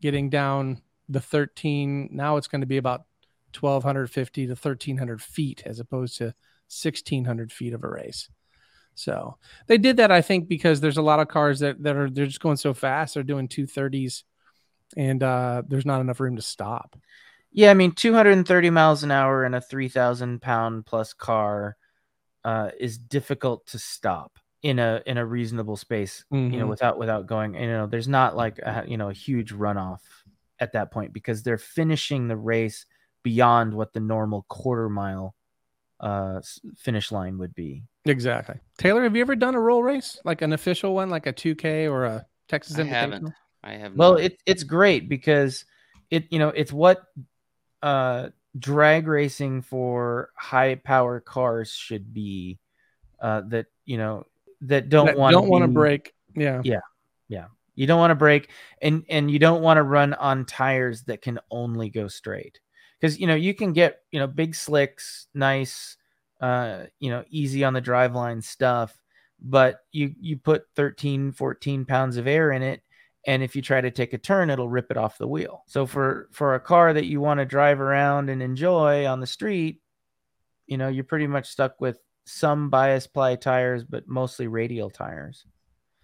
getting 0.00 0.30
down 0.30 0.82
the 1.08 1.20
13. 1.20 2.10
Now 2.12 2.36
it's 2.36 2.48
going 2.48 2.60
to 2.60 2.66
be 2.66 2.76
about 2.76 3.04
1250 3.58 4.46
to 4.46 4.52
1300 4.52 5.22
feet 5.22 5.62
as 5.64 5.80
opposed 5.80 6.18
to 6.18 6.24
1600 6.68 7.52
feet 7.52 7.72
of 7.72 7.84
a 7.84 7.88
race. 7.88 8.28
So 8.94 9.38
they 9.66 9.78
did 9.78 9.96
that, 9.96 10.12
I 10.12 10.22
think, 10.22 10.48
because 10.48 10.80
there's 10.80 10.98
a 10.98 11.02
lot 11.02 11.20
of 11.20 11.28
cars 11.28 11.60
that, 11.60 11.82
that 11.82 11.96
are 11.96 12.10
they're 12.10 12.26
just 12.26 12.40
going 12.40 12.56
so 12.56 12.74
fast. 12.74 13.14
They're 13.14 13.22
doing 13.22 13.48
230s 13.48 14.22
and 14.96 15.22
uh, 15.22 15.62
there's 15.66 15.86
not 15.86 16.00
enough 16.00 16.20
room 16.20 16.36
to 16.36 16.42
stop. 16.42 16.96
Yeah, 17.52 17.70
I 17.70 17.74
mean, 17.74 17.92
230 17.92 18.70
miles 18.70 19.04
an 19.04 19.10
hour 19.10 19.44
in 19.44 19.54
a 19.54 19.60
3,000 19.60 20.40
pound 20.40 20.86
plus 20.86 21.12
car 21.12 21.76
uh, 22.44 22.70
is 22.78 22.98
difficult 22.98 23.66
to 23.66 23.78
stop 23.78 24.38
in 24.62 24.78
a 24.78 25.02
in 25.06 25.18
a 25.18 25.24
reasonable 25.26 25.76
space. 25.76 26.24
You 26.30 26.58
know, 26.58 26.66
Mhm. 26.66 26.68
without 26.68 26.98
without 26.98 27.26
going. 27.26 27.54
You 27.54 27.66
know, 27.66 27.86
there's 27.86 28.08
not 28.08 28.36
like 28.36 28.58
a, 28.58 28.84
you 28.86 28.96
know 28.96 29.08
a 29.10 29.14
huge 29.14 29.52
runoff 29.52 30.00
at 30.60 30.72
that 30.72 30.90
point 30.90 31.12
because 31.12 31.42
they're 31.42 31.58
finishing 31.58 32.28
the 32.28 32.36
race 32.36 32.86
beyond 33.22 33.74
what 33.74 33.92
the 33.92 34.00
normal 34.00 34.44
quarter 34.48 34.88
mile 34.88 35.34
uh, 36.00 36.40
finish 36.76 37.10
line 37.10 37.38
would 37.38 37.54
be. 37.54 37.82
Exactly. 38.04 38.56
Taylor, 38.76 39.02
have 39.02 39.16
you 39.16 39.22
ever 39.22 39.34
done 39.34 39.54
a 39.54 39.60
roll 39.60 39.82
race, 39.82 40.20
like 40.24 40.42
an 40.42 40.52
official 40.52 40.94
one, 40.94 41.08
like 41.08 41.26
a 41.26 41.32
2K 41.32 41.88
or 41.88 42.04
a 42.04 42.26
Texas 42.48 42.78
I 42.78 42.84
haven't. 42.84 43.32
I 43.62 43.72
have 43.74 43.96
Well, 43.96 44.12
not. 44.12 44.20
it, 44.20 44.38
it's 44.44 44.62
great 44.62 45.08
because 45.08 45.64
it 46.10 46.30
you 46.30 46.38
know 46.38 46.48
it's 46.50 46.72
what 46.72 47.04
uh 47.82 48.28
drag 48.58 49.06
racing 49.06 49.62
for 49.62 50.30
high 50.36 50.76
power 50.76 51.20
cars 51.20 51.72
should 51.72 52.14
be 52.14 52.58
uh, 53.20 53.42
that 53.48 53.66
you 53.84 53.98
know 53.98 54.26
that 54.62 54.88
don't 54.88 55.06
That 55.06 55.18
want 55.18 55.32
don't 55.32 55.48
want 55.48 55.62
to 55.62 55.68
break. 55.68 56.14
Yeah. 56.34 56.60
Yeah. 56.64 56.80
Yeah. 57.28 57.46
You 57.74 57.86
don't 57.88 57.98
want 57.98 58.12
to 58.12 58.16
break, 58.16 58.50
and 58.80 59.04
and 59.08 59.28
you 59.28 59.40
don't 59.40 59.62
want 59.62 59.78
to 59.78 59.82
run 59.82 60.14
on 60.14 60.44
tires 60.44 61.02
that 61.04 61.22
can 61.22 61.40
only 61.50 61.90
go 61.90 62.06
straight, 62.06 62.60
because 63.00 63.18
you 63.18 63.26
know 63.26 63.34
you 63.34 63.52
can 63.52 63.72
get 63.72 64.02
you 64.12 64.20
know 64.20 64.28
big 64.28 64.54
slicks, 64.54 65.26
nice, 65.34 65.96
uh, 66.40 66.84
you 67.00 67.10
know 67.10 67.24
easy 67.30 67.64
on 67.64 67.72
the 67.72 67.82
driveline 67.82 68.44
stuff, 68.44 68.96
but 69.40 69.80
you 69.90 70.14
you 70.20 70.36
put 70.36 70.66
13, 70.76 71.32
14 71.32 71.84
pounds 71.84 72.16
of 72.16 72.28
air 72.28 72.52
in 72.52 72.62
it, 72.62 72.80
and 73.26 73.42
if 73.42 73.56
you 73.56 73.62
try 73.62 73.80
to 73.80 73.90
take 73.90 74.12
a 74.12 74.18
turn, 74.18 74.50
it'll 74.50 74.68
rip 74.68 74.90
it 74.90 74.96
off 74.96 75.18
the 75.18 75.28
wheel. 75.28 75.64
So 75.66 75.86
for 75.86 76.28
for 76.32 76.54
a 76.54 76.60
car 76.60 76.92
that 76.92 77.06
you 77.06 77.20
want 77.20 77.38
to 77.40 77.46
drive 77.46 77.80
around 77.80 78.30
and 78.30 78.42
enjoy 78.42 79.06
on 79.06 79.20
the 79.20 79.26
street, 79.26 79.82
you 80.66 80.78
know 80.78 80.88
you're 80.88 81.04
pretty 81.04 81.26
much 81.28 81.48
stuck 81.48 81.80
with 81.80 82.00
some 82.26 82.70
bias 82.70 83.06
ply 83.06 83.36
tires, 83.36 83.84
but 83.84 84.08
mostly 84.08 84.48
radial 84.48 84.90
tires 84.90 85.46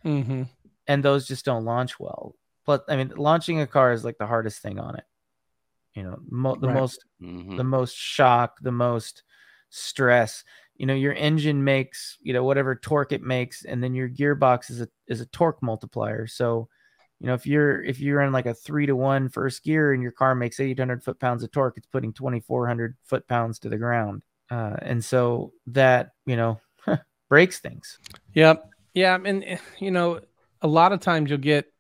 Mm-hmm. 0.05 0.43
and 0.87 1.05
those 1.05 1.27
just 1.27 1.45
don't 1.45 1.65
launch 1.65 1.99
well. 2.01 2.35
Plus, 2.65 2.81
I 2.89 2.97
mean, 2.97 3.13
launching 3.17 3.61
a 3.61 3.67
car 3.67 3.93
is 3.93 4.05
like 4.05 4.19
the 4.19 4.27
hardest 4.27 4.61
thing 4.63 4.79
on 4.79 4.97
it. 4.97 5.05
You 5.95 6.05
know, 6.05 6.19
mo- 6.31 6.59
the 6.61 6.69
Right. 6.69 6.75
most 6.75 7.05
Mhm. 7.21 7.57
the 7.57 7.65
most 7.65 7.97
shock, 7.97 8.59
the 8.63 8.73
most 8.73 9.25
stress. 9.71 10.45
You 10.77 10.87
know, 10.87 10.95
your 10.95 11.15
engine 11.15 11.65
makes 11.65 12.19
you 12.23 12.33
know 12.33 12.45
whatever 12.45 12.77
torque 12.77 13.13
it 13.13 13.23
makes, 13.23 13.65
and 13.65 13.83
then 13.83 13.95
your 13.95 14.09
gearbox 14.11 14.71
is 14.71 14.81
a 14.83 14.89
is 15.09 15.21
a 15.21 15.27
torque 15.27 15.63
multiplier. 15.63 16.27
So, 16.27 16.69
you 17.21 17.27
know, 17.27 17.35
if 17.35 17.47
you're 17.47 17.83
if 17.85 18.01
you're 18.01 18.23
in 18.23 18.33
like 18.33 18.47
a 18.47 18.55
three 18.55 18.87
to 18.87 18.97
one 18.97 19.29
first 19.29 19.63
gear 19.63 19.93
and 19.93 20.03
your 20.03 20.13
car 20.13 20.35
makes 20.35 20.59
800 20.59 21.05
foot 21.05 21.21
pounds 21.21 21.43
of 21.43 21.51
torque, 21.53 21.77
it's 21.77 21.87
putting 21.87 22.13
2,400 22.13 22.97
foot 23.05 23.29
pounds 23.29 23.59
to 23.61 23.69
the 23.69 23.77
ground, 23.77 24.23
uh, 24.51 24.77
and 24.81 25.05
so 25.05 25.53
that 25.69 26.13
you 26.25 26.37
know 26.37 26.61
breaks 27.29 27.61
things. 27.61 27.99
Yep. 28.35 28.71
Yeah. 28.95 29.19
And, 29.25 29.45
eh, 29.45 29.59
you 29.79 29.91
know, 29.91 30.21
a 30.63 30.69
lot 30.69 30.93
of 30.93 31.01
times 31.01 31.31
you'll 31.31 31.39
get 31.39 31.73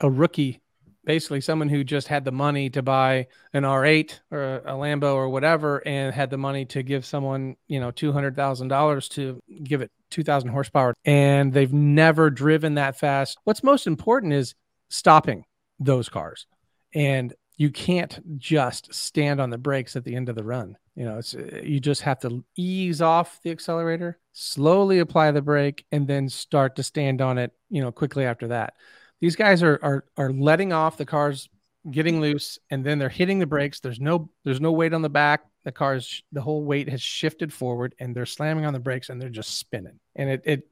a 0.00 0.10
rookie, 0.10 0.60
basically 1.04 1.40
someone 1.40 1.68
who 1.68 1.84
just 1.84 2.08
had 2.08 2.24
the 2.24 2.32
money 2.32 2.70
to 2.70 2.82
buy 2.82 3.26
an 3.52 3.64
R8 3.64 4.20
or 4.30 4.56
a, 4.56 4.72
Lambo 4.72 5.14
or 5.14 5.28
whatever, 5.28 5.86
and 5.86 6.14
had 6.14 6.30
the 6.30 6.38
money 6.38 6.64
to 6.66 6.82
give 6.82 7.04
someone, 7.04 7.56
you 7.68 7.80
know, 7.80 7.90
$200,000 7.90 9.08
to 9.10 9.42
give 9.62 9.80
it 9.80 9.90
2,000 10.10 10.50
horsepower. 10.50 10.94
And 11.04 11.52
they've 11.52 11.72
never 11.72 12.30
driven 12.30 12.74
that 12.74 12.98
fast. 12.98 13.38
What's 13.44 13.62
most 13.62 13.86
important 13.86 14.32
is 14.32 14.54
stopping 14.88 15.44
those 15.78 16.08
cars. 16.08 16.46
And 16.94 17.34
you 17.56 17.70
can't 17.70 18.38
just 18.38 18.92
stand 18.94 19.40
on 19.40 19.50
the 19.50 19.58
brakes 19.58 19.94
at 19.94 20.04
the 20.04 20.16
end 20.16 20.28
of 20.28 20.34
the 20.34 20.42
run. 20.42 20.76
You 20.96 21.04
know, 21.04 21.18
it's 21.18 21.34
you 21.34 21.78
just 21.78 22.02
have 22.02 22.18
to 22.20 22.44
ease 22.56 23.00
off 23.00 23.38
the 23.42 23.50
accelerator, 23.50 24.18
slowly 24.32 24.98
apply 24.98 25.30
the 25.30 25.42
brake, 25.42 25.84
and 25.92 26.06
then 26.06 26.28
start 26.28 26.76
to 26.76 26.82
stand 26.82 27.20
on 27.20 27.38
it. 27.38 27.52
You 27.68 27.82
know, 27.82 27.92
quickly 27.92 28.24
after 28.24 28.48
that. 28.48 28.74
These 29.20 29.36
guys 29.36 29.62
are 29.62 29.78
are 29.82 30.04
are 30.16 30.32
letting 30.32 30.72
off 30.72 30.96
the 30.96 31.06
cars, 31.06 31.48
getting 31.90 32.20
loose, 32.20 32.58
and 32.70 32.84
then 32.84 32.98
they're 32.98 33.08
hitting 33.08 33.38
the 33.38 33.46
brakes. 33.46 33.80
There's 33.80 34.00
no 34.00 34.30
there's 34.44 34.60
no 34.60 34.72
weight 34.72 34.92
on 34.94 35.02
the 35.02 35.08
back. 35.10 35.42
The 35.64 35.72
cars 35.72 36.22
the 36.32 36.40
whole 36.40 36.64
weight 36.64 36.88
has 36.88 37.02
shifted 37.02 37.52
forward, 37.52 37.94
and 37.98 38.14
they're 38.14 38.26
slamming 38.26 38.64
on 38.64 38.72
the 38.72 38.78
brakes, 38.80 39.08
and 39.10 39.20
they're 39.20 39.28
just 39.28 39.58
spinning. 39.58 39.98
And 40.16 40.30
it 40.30 40.42
it 40.44 40.66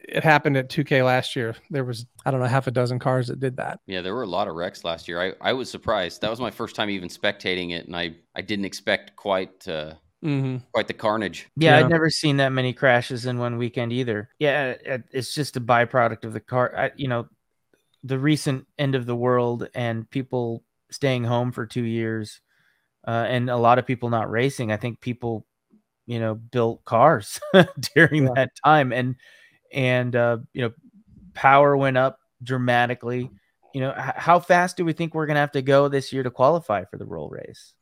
it 0.00 0.24
happened 0.24 0.56
at 0.56 0.68
2K 0.68 1.04
last 1.04 1.36
year. 1.36 1.54
There 1.70 1.84
was 1.84 2.06
I 2.26 2.32
don't 2.32 2.40
know 2.40 2.46
half 2.46 2.66
a 2.66 2.72
dozen 2.72 2.98
cars 2.98 3.28
that 3.28 3.38
did 3.38 3.56
that. 3.58 3.78
Yeah, 3.86 4.00
there 4.00 4.14
were 4.16 4.24
a 4.24 4.28
lot 4.28 4.48
of 4.48 4.56
wrecks 4.56 4.82
last 4.82 5.06
year. 5.06 5.20
I, 5.22 5.34
I 5.40 5.52
was 5.52 5.70
surprised. 5.70 6.22
That 6.22 6.30
was 6.30 6.40
my 6.40 6.50
first 6.50 6.74
time 6.74 6.90
even 6.90 7.08
spectating 7.08 7.70
it, 7.70 7.86
and 7.86 7.94
I, 7.94 8.16
I 8.34 8.40
didn't 8.42 8.64
expect 8.64 9.14
quite 9.16 9.66
uh, 9.68 9.94
Mm-hmm. 10.24 10.58
quite 10.72 10.86
the 10.86 10.94
carnage. 10.94 11.48
Yeah, 11.56 11.78
Yeah. 11.78 11.84
I'd 11.84 11.90
never 11.90 12.08
seen 12.08 12.36
that 12.36 12.50
many 12.50 12.72
crashes 12.72 13.26
in 13.26 13.38
one 13.38 13.58
weekend 13.58 13.92
either. 13.92 14.28
Yeah, 14.38 14.66
it- 14.70 14.82
it- 14.84 15.04
it's 15.10 15.34
just 15.34 15.56
a 15.56 15.60
byproduct 15.60 16.24
of 16.24 16.32
the 16.32 16.38
car. 16.38 16.72
I, 16.76 16.90
you 16.96 17.08
know, 17.08 17.26
the 18.04 18.18
recent 18.18 18.66
end 18.78 18.94
of 18.94 19.06
the 19.06 19.16
world 19.16 19.68
and 19.74 20.08
people 20.10 20.64
staying 20.90 21.24
home 21.24 21.52
for 21.52 21.66
two 21.66 21.84
years, 21.84 22.40
uh, 23.06 23.26
and 23.28 23.48
a 23.50 23.56
lot 23.56 23.78
of 23.78 23.86
people 23.86 24.10
not 24.10 24.30
racing. 24.30 24.72
I 24.72 24.76
think 24.76 25.00
people, 25.00 25.46
you 26.06 26.18
know, 26.20 26.34
built 26.34 26.84
cars 26.84 27.40
during 27.94 28.24
Yeah. 28.24 28.30
that 28.34 28.50
time, 28.64 28.92
and 28.92 29.16
and 29.72 30.14
uh, 30.16 30.38
you 30.52 30.62
know, 30.62 30.72
power 31.34 31.76
went 31.76 31.96
up 31.96 32.18
dramatically. 32.42 33.30
You 33.74 33.80
know, 33.80 33.94
h- 33.96 34.14
how 34.16 34.38
fast 34.40 34.76
do 34.76 34.84
we 34.84 34.92
think 34.92 35.14
we're 35.14 35.26
gonna 35.26 35.40
have 35.40 35.52
to 35.52 35.62
go 35.62 35.88
this 35.88 36.12
year 36.12 36.22
to 36.22 36.30
qualify 36.30 36.84
for 36.84 36.98
the 36.98 37.06
roll 37.06 37.28
race? 37.30 37.72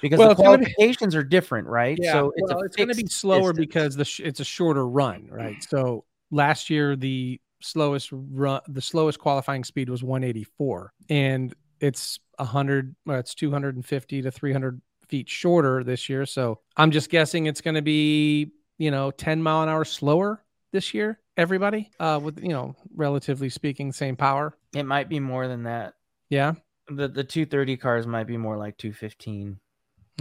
Because 0.00 0.18
Well, 0.18 0.28
the 0.28 0.34
gonna 0.34 0.58
be- 0.58 0.64
qualifications 0.64 1.14
are 1.14 1.24
different, 1.24 1.66
right? 1.68 1.98
Yeah, 2.00 2.12
so 2.12 2.32
it's, 2.36 2.50
well, 2.52 2.62
it's 2.62 2.76
going 2.76 2.88
to 2.90 2.94
be 2.94 3.06
slower 3.06 3.52
distance. 3.52 3.58
because 3.58 3.96
the 3.96 4.04
sh- 4.04 4.20
it's 4.20 4.40
a 4.40 4.44
shorter 4.44 4.86
run, 4.86 5.26
right? 5.30 5.56
So 5.70 6.04
last 6.30 6.68
year 6.70 6.96
the 6.96 7.40
slowest 7.60 8.10
run, 8.12 8.60
the 8.68 8.82
slowest 8.82 9.18
qualifying 9.18 9.64
speed 9.64 9.88
was 9.88 10.02
184, 10.02 10.92
and 11.08 11.54
it's 11.80 12.18
100, 12.36 12.94
well, 13.04 13.18
it's 13.18 13.34
250 13.34 14.22
to 14.22 14.30
300 14.30 14.80
feet 15.08 15.28
shorter 15.28 15.84
this 15.84 16.08
year. 16.08 16.26
So 16.26 16.60
I'm 16.76 16.90
just 16.90 17.10
guessing 17.10 17.46
it's 17.46 17.60
going 17.60 17.74
to 17.74 17.82
be 17.82 18.52
you 18.78 18.90
know 18.90 19.10
10 19.10 19.42
mile 19.42 19.62
an 19.62 19.68
hour 19.68 19.84
slower 19.84 20.42
this 20.72 20.94
year. 20.94 21.20
Everybody, 21.36 21.90
uh, 22.00 22.18
with 22.22 22.42
you 22.42 22.50
know 22.50 22.74
relatively 22.94 23.50
speaking, 23.50 23.92
same 23.92 24.16
power. 24.16 24.56
It 24.74 24.84
might 24.84 25.08
be 25.08 25.20
more 25.20 25.48
than 25.48 25.64
that. 25.64 25.94
Yeah. 26.30 26.54
The 26.88 27.08
the 27.08 27.24
230 27.24 27.76
cars 27.76 28.06
might 28.06 28.26
be 28.26 28.36
more 28.36 28.56
like 28.56 28.78
215. 28.78 29.58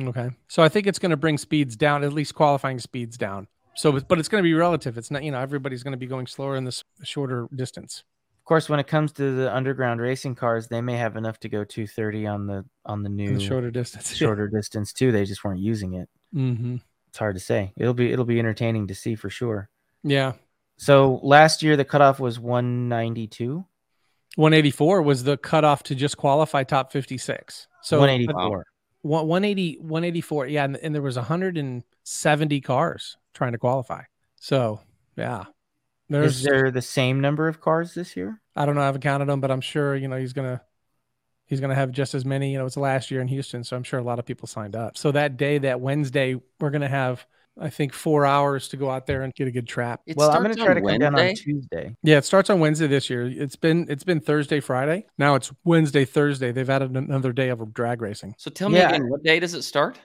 Okay. 0.02 0.30
So 0.50 0.62
I 0.62 0.70
think 0.70 0.88
it's 0.88 1.00
going 1.00 1.12
to 1.12 1.18
bring 1.18 1.38
speeds 1.38 1.76
down, 1.78 2.04
at 2.04 2.12
least 2.12 2.36
qualifying 2.36 2.80
speeds 2.80 3.18
down. 3.18 3.48
So, 3.78 3.92
but 4.00 4.20
it's 4.20 4.28
going 4.30 4.42
to 4.42 4.48
be 4.48 4.54
relative. 4.54 4.98
It's 4.98 5.12
not, 5.12 5.24
you 5.24 5.32
know, 5.32 5.40
everybody's 5.40 5.84
going 5.84 5.92
to 5.94 5.98
be 5.98 6.08
going 6.08 6.28
slower 6.28 6.56
in 6.56 6.64
this 6.64 6.84
shorter 7.04 7.48
distance. 7.54 8.04
Of 8.40 8.46
course, 8.46 8.70
when 8.70 8.80
it 8.80 8.88
comes 8.88 9.12
to 9.14 9.36
the 9.36 9.54
underground 9.54 10.00
racing 10.02 10.36
cars, 10.36 10.68
they 10.68 10.80
may 10.80 10.96
have 10.98 11.16
enough 11.18 11.40
to 11.40 11.50
go 11.50 11.64
230 11.64 12.28
on 12.28 12.48
the 12.48 12.64
on 12.86 13.04
the 13.04 13.10
new 13.10 13.34
the 13.34 13.40
shorter 13.44 13.72
distance. 13.72 14.14
shorter 14.16 14.48
distance 14.48 14.94
too. 14.94 15.12
They 15.12 15.26
just 15.26 15.44
weren't 15.44 15.60
using 15.60 15.94
it. 15.96 16.08
hmm 16.32 16.78
It's 17.10 17.18
hard 17.18 17.36
to 17.36 17.42
say. 17.42 17.74
It'll 17.76 17.94
be 17.96 18.12
it'll 18.12 18.24
be 18.24 18.40
entertaining 18.40 18.88
to 18.88 18.96
see 18.96 19.16
for 19.16 19.30
sure. 19.30 19.70
Yeah. 20.04 20.34
So 20.78 21.20
last 21.24 21.64
year 21.64 21.76
the 21.76 21.86
cutoff 21.86 22.20
was 22.20 22.40
192. 22.40 23.66
184 24.36 25.02
was 25.02 25.24
the 25.24 25.38
cutoff 25.38 25.82
to 25.84 25.96
just 25.96 26.18
qualify 26.18 26.64
top 26.64 26.92
56. 26.92 27.68
So 27.82 28.00
184. 28.00 28.66
one- 29.02 29.28
180, 29.28 29.78
184. 29.80 30.48
Yeah. 30.48 30.66
And, 30.66 30.78
and 30.78 30.94
there 30.94 31.02
was 31.02 31.16
170 31.16 32.62
cars 32.62 33.18
trying 33.36 33.52
to 33.52 33.60
qualify. 33.60 34.02
So 34.40 34.80
yeah, 35.16 35.46
there's, 36.10 36.38
Is 36.38 36.44
there 36.44 36.72
the 36.72 36.82
same 36.82 37.20
number 37.20 37.48
of 37.48 37.62
cars 37.62 37.94
this 37.94 38.16
year? 38.16 38.42
I 38.56 38.66
don't 38.66 38.76
know. 38.76 38.82
I 38.82 38.86
haven't 38.86 39.02
counted 39.02 39.26
them, 39.26 39.42
but 39.42 39.52
I'm 39.52 39.62
sure, 39.62 39.96
you 39.96 40.08
know, 40.08 40.18
he's 40.18 40.34
going 40.34 40.48
to, 40.58 40.62
he's 41.46 41.60
going 41.60 41.70
to 41.70 41.76
have 41.76 41.92
just 41.92 42.14
as 42.14 42.26
many, 42.26 42.52
you 42.52 42.58
know, 42.58 42.66
it's 42.66 42.78
last 42.78 43.12
year 43.12 43.22
in 43.22 43.28
Houston. 43.28 43.64
So 43.64 43.76
I'm 43.76 43.84
sure 43.84 44.00
a 44.00 44.04
lot 44.04 44.20
of 44.20 44.26
people 44.26 44.48
signed 44.48 44.76
up. 44.76 44.98
So 44.98 45.12
that 45.12 45.38
day, 45.38 45.58
that 45.60 45.82
Wednesday, 45.82 46.36
we're 46.60 46.70
going 46.70 46.82
to 46.82 46.88
have, 46.88 47.26
I 47.60 47.70
think, 47.70 47.94
four 47.94 48.26
hours 48.26 48.68
to 48.70 48.78
go 48.78 48.90
out 48.90 49.08
there 49.08 49.24
and 49.24 49.34
get 49.34 49.48
a 49.48 49.52
good 49.52 49.68
trap. 49.68 50.02
It 50.06 50.18
well, 50.18 50.32
I'm 50.32 50.44
going 50.44 50.56
to 50.56 50.62
try 50.62 50.70
on 50.70 50.76
to 50.76 50.82
come 50.82 51.00
down 51.00 51.16
on 51.16 51.34
Tuesday. 51.34 51.96
Yeah, 52.04 52.18
it 52.18 52.26
starts 52.26 52.50
on 52.50 52.60
Wednesday 52.60 52.88
this 52.88 53.10
year. 53.10 53.26
It's 53.26 53.56
been, 53.56 53.88
it's 53.90 54.04
been 54.04 54.20
Thursday, 54.20 54.60
Friday. 54.60 55.06
Now 55.18 55.36
it's 55.36 55.52
Wednesday, 55.64 56.06
Thursday. 56.06 56.52
They've 56.52 56.70
added 56.70 56.96
another 56.96 57.34
day 57.34 57.50
of 57.50 57.74
drag 57.74 58.02
racing. 58.02 58.36
So 58.38 58.52
tell 58.52 58.70
me 58.70 58.78
Yeah. 58.78 58.90
again, 58.90 59.10
what 59.10 59.24
day 59.24 59.40
does 59.40 59.54
it 59.54 59.64
start? 59.64 60.00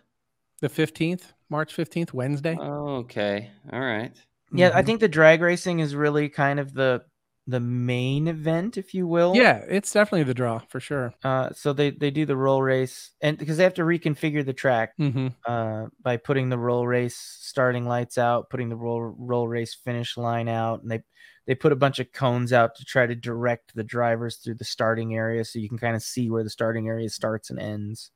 The 0.61 0.68
15th, 0.68 1.33
March 1.49 1.73
15th, 1.73 2.12
Wednesday. 2.12 2.61
Oh, 2.61 2.96
okay. 2.99 3.53
All 3.73 3.81
right. 3.81 4.12
Yeah, 4.55 4.70
I 4.75 4.83
Mhm. 4.83 4.83
think 4.83 5.01
the 5.01 5.09
drag 5.09 5.40
racing 5.40 5.79
is 5.81 5.94
really 5.94 6.29
kind 6.29 6.59
of 6.61 6.75
the 6.75 7.05
the 7.46 7.61
main 7.61 8.29
event, 8.29 8.77
if 8.77 8.94
you 8.94 9.07
will. 9.07 9.49
Yeah, 9.49 9.64
it's 9.68 9.92
definitely 9.92 10.25
the 10.25 10.35
draw 10.35 10.59
for 10.61 10.79
sure. 10.81 11.14
Uh, 11.23 11.51
so 11.53 11.73
they 11.73 11.90
they 11.90 12.11
do 12.11 12.25
the 12.27 12.37
roll 12.37 12.62
race, 12.62 13.12
and 13.20 13.37
because 13.38 13.57
they 13.59 13.64
have 13.64 13.75
to 13.75 13.83
reconfigure 13.83 14.44
the 14.44 14.55
track 14.55 14.94
hmm 14.99 15.35
uh, 15.46 15.87
by 16.01 16.16
putting 16.16 16.49
the 16.49 16.59
roll 16.59 16.87
race 16.87 17.16
starting 17.16 17.85
lights 17.87 18.16
out, 18.18 18.49
putting 18.51 18.70
the 18.70 18.77
roll 18.77 19.01
roll 19.03 19.46
race 19.49 19.75
finish 19.75 20.16
line 20.16 20.49
out, 20.49 20.81
and 20.83 20.90
they 20.90 21.03
they 21.46 21.55
put 21.55 21.73
a 21.73 21.77
bunch 21.77 21.99
of 21.99 22.12
cones 22.12 22.53
out 22.55 22.75
to 22.77 22.85
try 22.85 23.07
to 23.07 23.14
direct 23.14 23.75
the 23.75 23.85
drivers 23.85 24.37
through 24.38 24.55
the 24.55 24.64
starting 24.64 25.14
area, 25.14 25.44
so 25.44 25.59
you 25.59 25.68
can 25.68 25.79
kind 25.79 25.96
of 25.96 26.03
see 26.03 26.31
where 26.31 26.42
the 26.44 26.51
starting 26.51 26.88
area 26.88 27.09
starts 27.11 27.51
and 27.51 27.59
ends. 27.61 28.11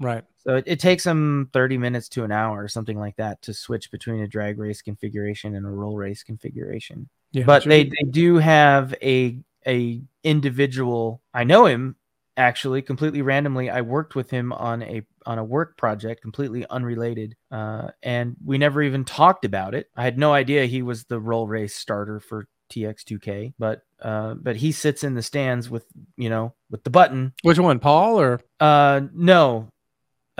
Right. 0.00 0.24
So 0.38 0.56
it, 0.56 0.64
it 0.66 0.80
takes 0.80 1.04
them 1.04 1.50
30 1.52 1.76
minutes 1.78 2.08
to 2.10 2.24
an 2.24 2.32
hour 2.32 2.62
or 2.62 2.68
something 2.68 2.98
like 2.98 3.16
that 3.16 3.42
to 3.42 3.54
switch 3.54 3.90
between 3.90 4.20
a 4.20 4.26
drag 4.26 4.58
race 4.58 4.80
configuration 4.82 5.54
and 5.54 5.66
a 5.66 5.68
roll 5.70 5.96
race 5.96 6.22
configuration 6.22 7.08
Yeah. 7.32 7.44
but 7.44 7.64
sure. 7.64 7.70
they, 7.70 7.84
they 7.84 8.08
do 8.10 8.36
have 8.38 8.94
a 9.02 9.38
a 9.66 10.00
individual 10.24 11.20
i 11.34 11.44
know 11.44 11.66
him 11.66 11.96
actually 12.38 12.80
completely 12.80 13.20
randomly 13.20 13.68
i 13.68 13.82
worked 13.82 14.14
with 14.14 14.30
him 14.30 14.52
on 14.54 14.82
a 14.82 15.02
on 15.26 15.38
a 15.38 15.44
work 15.44 15.76
project 15.76 16.22
completely 16.22 16.64
unrelated 16.70 17.36
uh, 17.50 17.88
and 18.02 18.36
we 18.42 18.56
never 18.56 18.80
even 18.82 19.04
talked 19.04 19.44
about 19.44 19.74
it 19.74 19.90
i 19.96 20.02
had 20.02 20.16
no 20.16 20.32
idea 20.32 20.64
he 20.64 20.80
was 20.80 21.04
the 21.04 21.20
roll 21.20 21.46
race 21.46 21.74
starter 21.74 22.18
for 22.18 22.46
tx2k 22.72 23.52
but 23.58 23.82
uh, 24.00 24.32
but 24.34 24.56
he 24.56 24.72
sits 24.72 25.04
in 25.04 25.14
the 25.14 25.22
stands 25.22 25.68
with 25.68 25.84
you 26.16 26.30
know 26.30 26.54
with 26.70 26.82
the 26.84 26.90
button 26.90 27.34
Which 27.42 27.58
one, 27.58 27.80
Paul 27.80 28.18
or 28.18 28.40
uh 28.60 29.02
no 29.12 29.68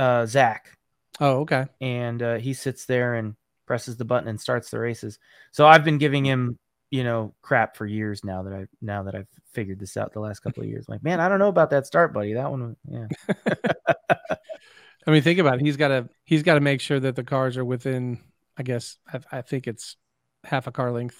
uh 0.00 0.26
zach 0.26 0.76
Oh, 1.20 1.40
okay. 1.40 1.66
and 1.80 2.22
uh, 2.22 2.36
he 2.36 2.54
sits 2.54 2.86
there 2.86 3.14
and 3.14 3.34
presses 3.66 3.96
the 3.98 4.04
button 4.06 4.28
and 4.28 4.40
starts 4.40 4.70
the 4.70 4.78
races. 4.78 5.18
So 5.52 5.66
I've 5.66 5.84
been 5.84 5.98
giving 5.98 6.24
him, 6.24 6.58
you 6.90 7.04
know, 7.04 7.34
crap 7.42 7.76
for 7.76 7.84
years 7.86 8.24
now 8.24 8.42
that 8.44 8.52
I 8.54 8.66
now 8.80 9.02
that 9.02 9.14
I've 9.14 9.28
figured 9.52 9.78
this 9.78 9.96
out 9.98 10.12
the 10.12 10.20
last 10.20 10.40
couple 10.40 10.62
of 10.62 10.68
years. 10.70 10.88
Like, 10.88 11.02
man, 11.02 11.20
I 11.20 11.28
don't 11.28 11.38
know 11.38 11.48
about 11.48 11.70
that 11.70 11.86
start, 11.86 12.14
buddy. 12.14 12.32
That 12.34 12.50
one, 12.50 12.76
yeah. 12.88 13.06
I 15.06 15.10
mean, 15.10 15.22
think 15.22 15.38
about 15.38 15.56
it. 15.56 15.62
He's 15.62 15.76
got 15.76 15.88
to 15.88 16.08
he's 16.24 16.42
got 16.42 16.54
to 16.54 16.60
make 16.60 16.80
sure 16.80 17.00
that 17.00 17.16
the 17.16 17.24
cars 17.24 17.56
are 17.56 17.64
within. 17.64 18.18
I 18.56 18.62
guess 18.62 18.96
I, 19.12 19.20
I 19.38 19.42
think 19.42 19.66
it's 19.66 19.96
half 20.44 20.66
a 20.66 20.72
car 20.72 20.90
length 20.92 21.18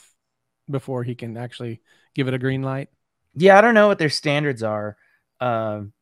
before 0.69 1.03
he 1.05 1.15
can 1.15 1.37
actually 1.37 1.81
give 2.15 2.29
it 2.29 2.35
a 2.35 2.39
green 2.39 2.63
light. 2.63 2.89
Yeah, 3.35 3.57
I 3.57 3.61
don't 3.61 3.75
know 3.75 3.89
what 3.89 3.99
their 3.99 4.11
standards 4.11 4.63
are. 4.63 4.97
Um, 5.41 5.93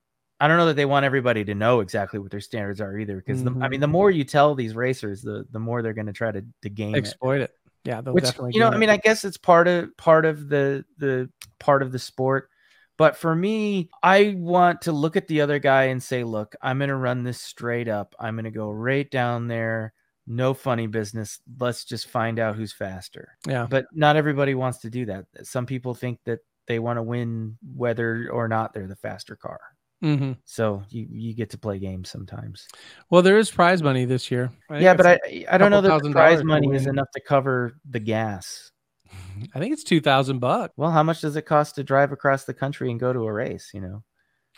I 0.40 0.46
don't 0.48 0.56
know 0.58 0.66
that 0.66 0.76
they 0.76 0.84
want 0.86 1.04
everybody 1.04 1.44
to 1.44 1.54
know 1.54 1.80
exactly 1.80 2.18
what 2.20 2.30
their 2.30 2.40
standards 2.40 2.80
are 2.80 2.96
either. 2.96 3.16
Because 3.16 3.42
I 3.42 3.44
Mhm. 3.50 3.70
mean, 3.70 3.80
the 3.80 3.88
more 3.88 4.10
you 4.10 4.24
tell 4.24 4.54
these 4.54 4.74
racers, 4.74 5.22
the 5.22 5.44
the 5.50 5.58
more 5.58 5.82
they're 5.82 5.94
going 5.94 6.06
to 6.06 6.12
try 6.12 6.30
to 6.30 6.44
to 6.62 6.68
game. 6.70 6.94
Exploit 6.94 7.40
it. 7.40 7.50
Yeah, 7.84 8.00
they'll 8.00 8.14
Which 8.14 8.24
definitely. 8.24 8.52
you 8.54 8.60
know, 8.60 8.68
I 8.68 8.76
mean, 8.76 8.88
it. 8.90 8.92
I 8.92 8.96
guess 8.98 9.24
it's 9.24 9.36
part 9.38 9.66
of 9.68 9.96
part 9.96 10.24
of 10.24 10.48
the 10.48 10.84
the 10.98 11.30
part 11.58 11.82
of 11.82 11.90
the 11.92 11.98
sport. 11.98 12.50
But 12.96 13.16
for 13.16 13.34
me, 13.34 13.90
I 14.02 14.34
want 14.36 14.82
to 14.82 14.92
look 14.92 15.16
at 15.16 15.28
the 15.28 15.40
other 15.40 15.60
guy 15.60 15.84
and 15.84 16.02
say, 16.02 16.24
look, 16.24 16.56
I'm 16.60 16.78
going 16.78 16.88
to 16.88 16.96
run 16.96 17.22
this 17.22 17.40
straight 17.40 17.86
up. 17.86 18.16
I'm 18.18 18.34
going 18.34 18.44
to 18.44 18.50
go 18.50 18.70
right 18.70 19.08
down 19.08 19.46
there. 19.46 19.92
No 20.26 20.52
funny 20.52 20.88
business. 20.88 21.40
Let's 21.60 21.84
just 21.84 22.08
find 22.08 22.40
out 22.40 22.56
who's 22.56 22.72
faster. 22.72 23.36
yeah. 23.46 23.66
But 23.70 23.86
not 23.92 24.16
everybody 24.16 24.54
wants 24.56 24.78
to 24.78 24.90
do 24.90 25.06
that. 25.06 25.26
Some 25.44 25.64
people 25.64 25.94
think 25.94 26.18
that 26.24 26.40
they 26.66 26.80
want 26.80 26.96
to 26.98 27.02
win 27.04 27.56
whether 27.74 28.28
or 28.32 28.48
not 28.48 28.74
they're 28.74 28.88
the 28.88 28.96
faster 28.96 29.36
car. 29.36 29.60
Hmm 30.00 30.32
So 30.44 30.82
you, 30.90 31.06
you 31.10 31.34
get 31.34 31.50
to 31.50 31.58
play 31.58 31.78
games 31.78 32.08
sometimes. 32.10 32.68
Well, 33.10 33.22
there 33.22 33.38
is 33.38 33.50
prize 33.50 33.82
money 33.82 34.04
this 34.04 34.30
year. 34.30 34.50
I 34.70 34.78
yeah, 34.80 34.94
but 34.94 35.06
I 35.06 35.18
I 35.50 35.58
don't 35.58 35.70
know 35.70 35.80
that 35.80 36.02
the 36.02 36.10
prize 36.12 36.44
money 36.44 36.68
is 36.74 36.86
enough 36.86 37.08
to 37.14 37.20
cover 37.20 37.74
the 37.88 38.00
gas. 38.00 38.70
I 39.54 39.58
think 39.58 39.72
it's 39.72 39.84
two 39.84 40.00
thousand 40.00 40.38
bucks. 40.38 40.74
Well, 40.76 40.90
how 40.90 41.02
much 41.02 41.20
does 41.22 41.36
it 41.36 41.42
cost 41.42 41.74
to 41.76 41.84
drive 41.84 42.12
across 42.12 42.44
the 42.44 42.54
country 42.54 42.90
and 42.90 43.00
go 43.00 43.12
to 43.12 43.20
a 43.20 43.32
race? 43.32 43.70
You 43.74 43.80
know, 43.80 44.04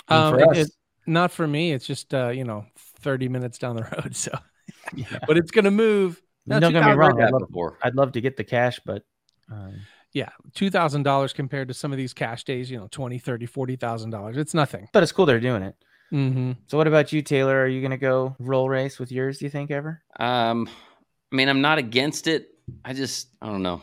Um, 0.09 0.35
for 0.35 0.40
it- 0.40 0.48
us, 0.48 0.57
it- 0.59 0.72
not 1.07 1.33
for 1.33 1.46
me. 1.46 1.72
It's 1.72 1.87
just 1.87 2.12
uh, 2.14 2.29
you 2.29 2.44
know 2.44 2.66
thirty 3.00 3.29
minutes 3.29 3.59
down 3.59 3.76
the 3.76 3.83
road. 3.96 4.14
So, 4.14 4.37
yeah. 4.94 5.18
but 5.26 5.38
it's 5.38 5.50
gonna 5.50 5.70
move. 5.70 6.20
No, 6.46 6.61
don't 6.61 6.72
get 6.72 6.85
me 6.85 6.92
wrong. 6.92 7.20
I'd 7.20 7.33
love. 7.33 7.74
I'd 7.83 7.94
love 7.94 8.12
to 8.12 8.20
get 8.20 8.37
the 8.37 8.44
cash, 8.44 8.81
but 8.85 9.03
um, 9.50 9.81
Yeah, 10.12 10.31
two 10.55 10.70
thousand 10.70 11.05
dollars 11.05 11.33
compared 11.33 11.68
to 11.68 11.75
some 11.75 11.92
of 11.92 11.99
these 11.99 12.12
cash 12.12 12.44
days. 12.44 12.70
You 12.70 12.79
know, 12.79 12.88
twenty, 12.90 13.18
thirty, 13.18 13.46
forty 13.46 13.77
thousand 13.77 14.11
dollars. 14.11 14.37
It's 14.37 14.55
nothing. 14.55 14.88
but 14.92 15.03
it's 15.03 15.12
cool 15.12 15.27
they're 15.27 15.40
doing 15.40 15.62
it. 15.62 15.77
Mm-hmm. 16.12 16.53
So, 16.66 16.77
what 16.77 16.88
about 16.88 17.12
you, 17.12 17.23
Taylor? 17.23 17.62
Are 17.62 17.68
you 17.68 17.81
gonna 17.81 17.96
go 17.96 18.35
roll 18.38 18.68
race 18.68 18.99
with 18.99 19.12
yours? 19.12 19.38
Do 19.38 19.44
you 19.44 19.51
think 19.51 19.70
ever? 19.70 20.03
Um, 20.18 20.68
I 21.33 21.37
mean, 21.37 21.49
I'm 21.49 21.61
not 21.61 21.79
against 21.79 22.27
it. 22.27 22.49
I 22.85 22.92
just, 22.92 23.29
I 23.40 23.46
don't 23.46 23.62
know. 23.62 23.83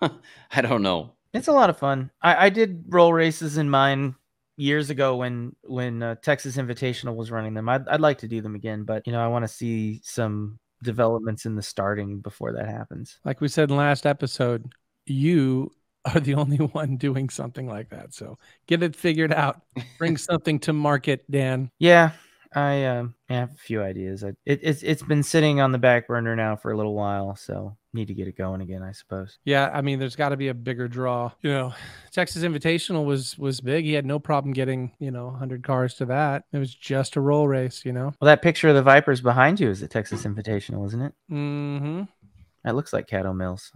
I 0.00 0.60
don't 0.62 0.82
know. 0.82 1.12
It's 1.34 1.48
a 1.48 1.52
lot 1.52 1.68
of 1.70 1.78
fun. 1.78 2.10
I, 2.22 2.46
I 2.46 2.48
did 2.48 2.84
roll 2.88 3.12
races 3.12 3.58
in 3.58 3.68
mine 3.68 4.14
years 4.56 4.88
ago 4.88 5.16
when 5.16 5.54
when 5.64 6.02
uh, 6.02 6.14
Texas 6.22 6.56
Invitational 6.56 7.14
was 7.14 7.30
running 7.30 7.54
them. 7.54 7.68
I'd, 7.68 7.86
I'd 7.88 8.00
like 8.00 8.18
to 8.18 8.28
do 8.28 8.40
them 8.40 8.54
again, 8.54 8.84
but 8.84 9.06
you 9.06 9.12
know, 9.12 9.20
I 9.20 9.28
want 9.28 9.44
to 9.44 9.48
see 9.48 10.00
some 10.02 10.58
developments 10.82 11.44
in 11.44 11.56
the 11.56 11.62
starting 11.62 12.20
before 12.20 12.52
that 12.52 12.66
happens. 12.68 13.18
Like 13.24 13.40
we 13.40 13.48
said 13.48 13.70
in 13.70 13.76
last 13.76 14.06
episode, 14.06 14.72
you 15.06 15.72
are 16.04 16.20
the 16.20 16.34
only 16.34 16.56
one 16.72 16.96
doing 16.96 17.28
something 17.28 17.66
like 17.66 17.90
that. 17.90 18.14
So 18.14 18.38
get 18.66 18.82
it 18.82 18.96
figured 18.96 19.32
out. 19.32 19.62
Bring 19.98 20.16
something 20.16 20.58
to 20.60 20.72
market, 20.72 21.30
Dan. 21.30 21.70
Yeah, 21.78 22.12
I 22.54 22.84
um, 22.84 23.14
I 23.28 23.34
have 23.34 23.52
a 23.52 23.56
few 23.56 23.82
ideas. 23.82 24.24
I, 24.24 24.28
it, 24.44 24.60
it's 24.62 24.82
it's 24.82 25.02
been 25.02 25.22
sitting 25.22 25.60
on 25.60 25.72
the 25.72 25.78
back 25.78 26.06
burner 26.06 26.36
now 26.36 26.56
for 26.56 26.72
a 26.72 26.76
little 26.76 26.94
while, 26.94 27.36
so 27.36 27.76
need 27.92 28.08
to 28.08 28.14
get 28.14 28.28
it 28.28 28.36
going 28.36 28.60
again, 28.60 28.82
I 28.82 28.92
suppose. 28.92 29.38
Yeah, 29.44 29.70
I 29.72 29.80
mean, 29.80 29.98
there's 29.98 30.16
got 30.16 30.30
to 30.30 30.36
be 30.36 30.48
a 30.48 30.54
bigger 30.54 30.86
draw. 30.88 31.32
You 31.42 31.50
know, 31.50 31.74
Texas 32.12 32.44
Invitational 32.44 33.04
was 33.04 33.36
was 33.36 33.60
big. 33.60 33.84
He 33.84 33.92
had 33.92 34.06
no 34.06 34.18
problem 34.18 34.52
getting 34.52 34.92
you 34.98 35.10
know 35.10 35.26
100 35.26 35.64
cars 35.64 35.94
to 35.94 36.06
that. 36.06 36.44
It 36.52 36.58
was 36.58 36.74
just 36.74 37.16
a 37.16 37.20
roll 37.20 37.48
race. 37.48 37.84
You 37.84 37.92
know. 37.92 38.14
Well, 38.20 38.26
that 38.26 38.42
picture 38.42 38.68
of 38.68 38.74
the 38.74 38.82
Vipers 38.82 39.20
behind 39.20 39.60
you 39.60 39.68
is 39.68 39.80
the 39.80 39.88
Texas 39.88 40.24
Invitational, 40.24 40.86
isn't 40.86 41.02
it? 41.02 41.12
Mm-hmm. 41.30 42.02
That 42.64 42.74
looks 42.74 42.92
like 42.92 43.06
Caddo 43.06 43.36
Mills. 43.36 43.72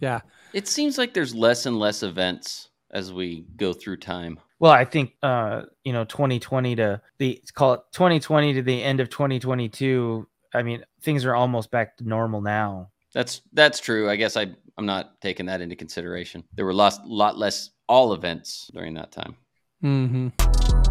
Yeah. 0.00 0.20
It 0.52 0.68
seems 0.68 0.98
like 0.98 1.14
there's 1.14 1.34
less 1.34 1.66
and 1.66 1.78
less 1.78 2.02
events 2.02 2.68
as 2.90 3.12
we 3.12 3.44
go 3.56 3.72
through 3.72 3.98
time. 3.98 4.38
Well, 4.58 4.72
I 4.72 4.84
think 4.84 5.14
uh, 5.22 5.62
you 5.84 5.92
know, 5.92 6.04
2020 6.04 6.76
to 6.76 7.00
the 7.18 7.42
call 7.54 7.74
it 7.74 7.80
2020 7.92 8.54
to 8.54 8.62
the 8.62 8.82
end 8.82 9.00
of 9.00 9.10
2022. 9.10 10.26
I 10.54 10.62
mean, 10.62 10.84
things 11.02 11.24
are 11.24 11.34
almost 11.34 11.70
back 11.70 11.96
to 11.98 12.08
normal 12.08 12.40
now. 12.40 12.90
That's 13.12 13.42
that's 13.52 13.80
true. 13.80 14.08
I 14.08 14.16
guess 14.16 14.36
I 14.36 14.46
I'm 14.78 14.86
not 14.86 15.20
taking 15.20 15.46
that 15.46 15.60
into 15.60 15.76
consideration. 15.76 16.44
There 16.54 16.64
were 16.64 16.74
lots 16.74 17.00
lot 17.04 17.38
less 17.38 17.70
all 17.88 18.12
events 18.12 18.70
during 18.72 18.94
that 18.94 19.12
time. 19.12 19.36
Mm-hmm. 19.84 20.85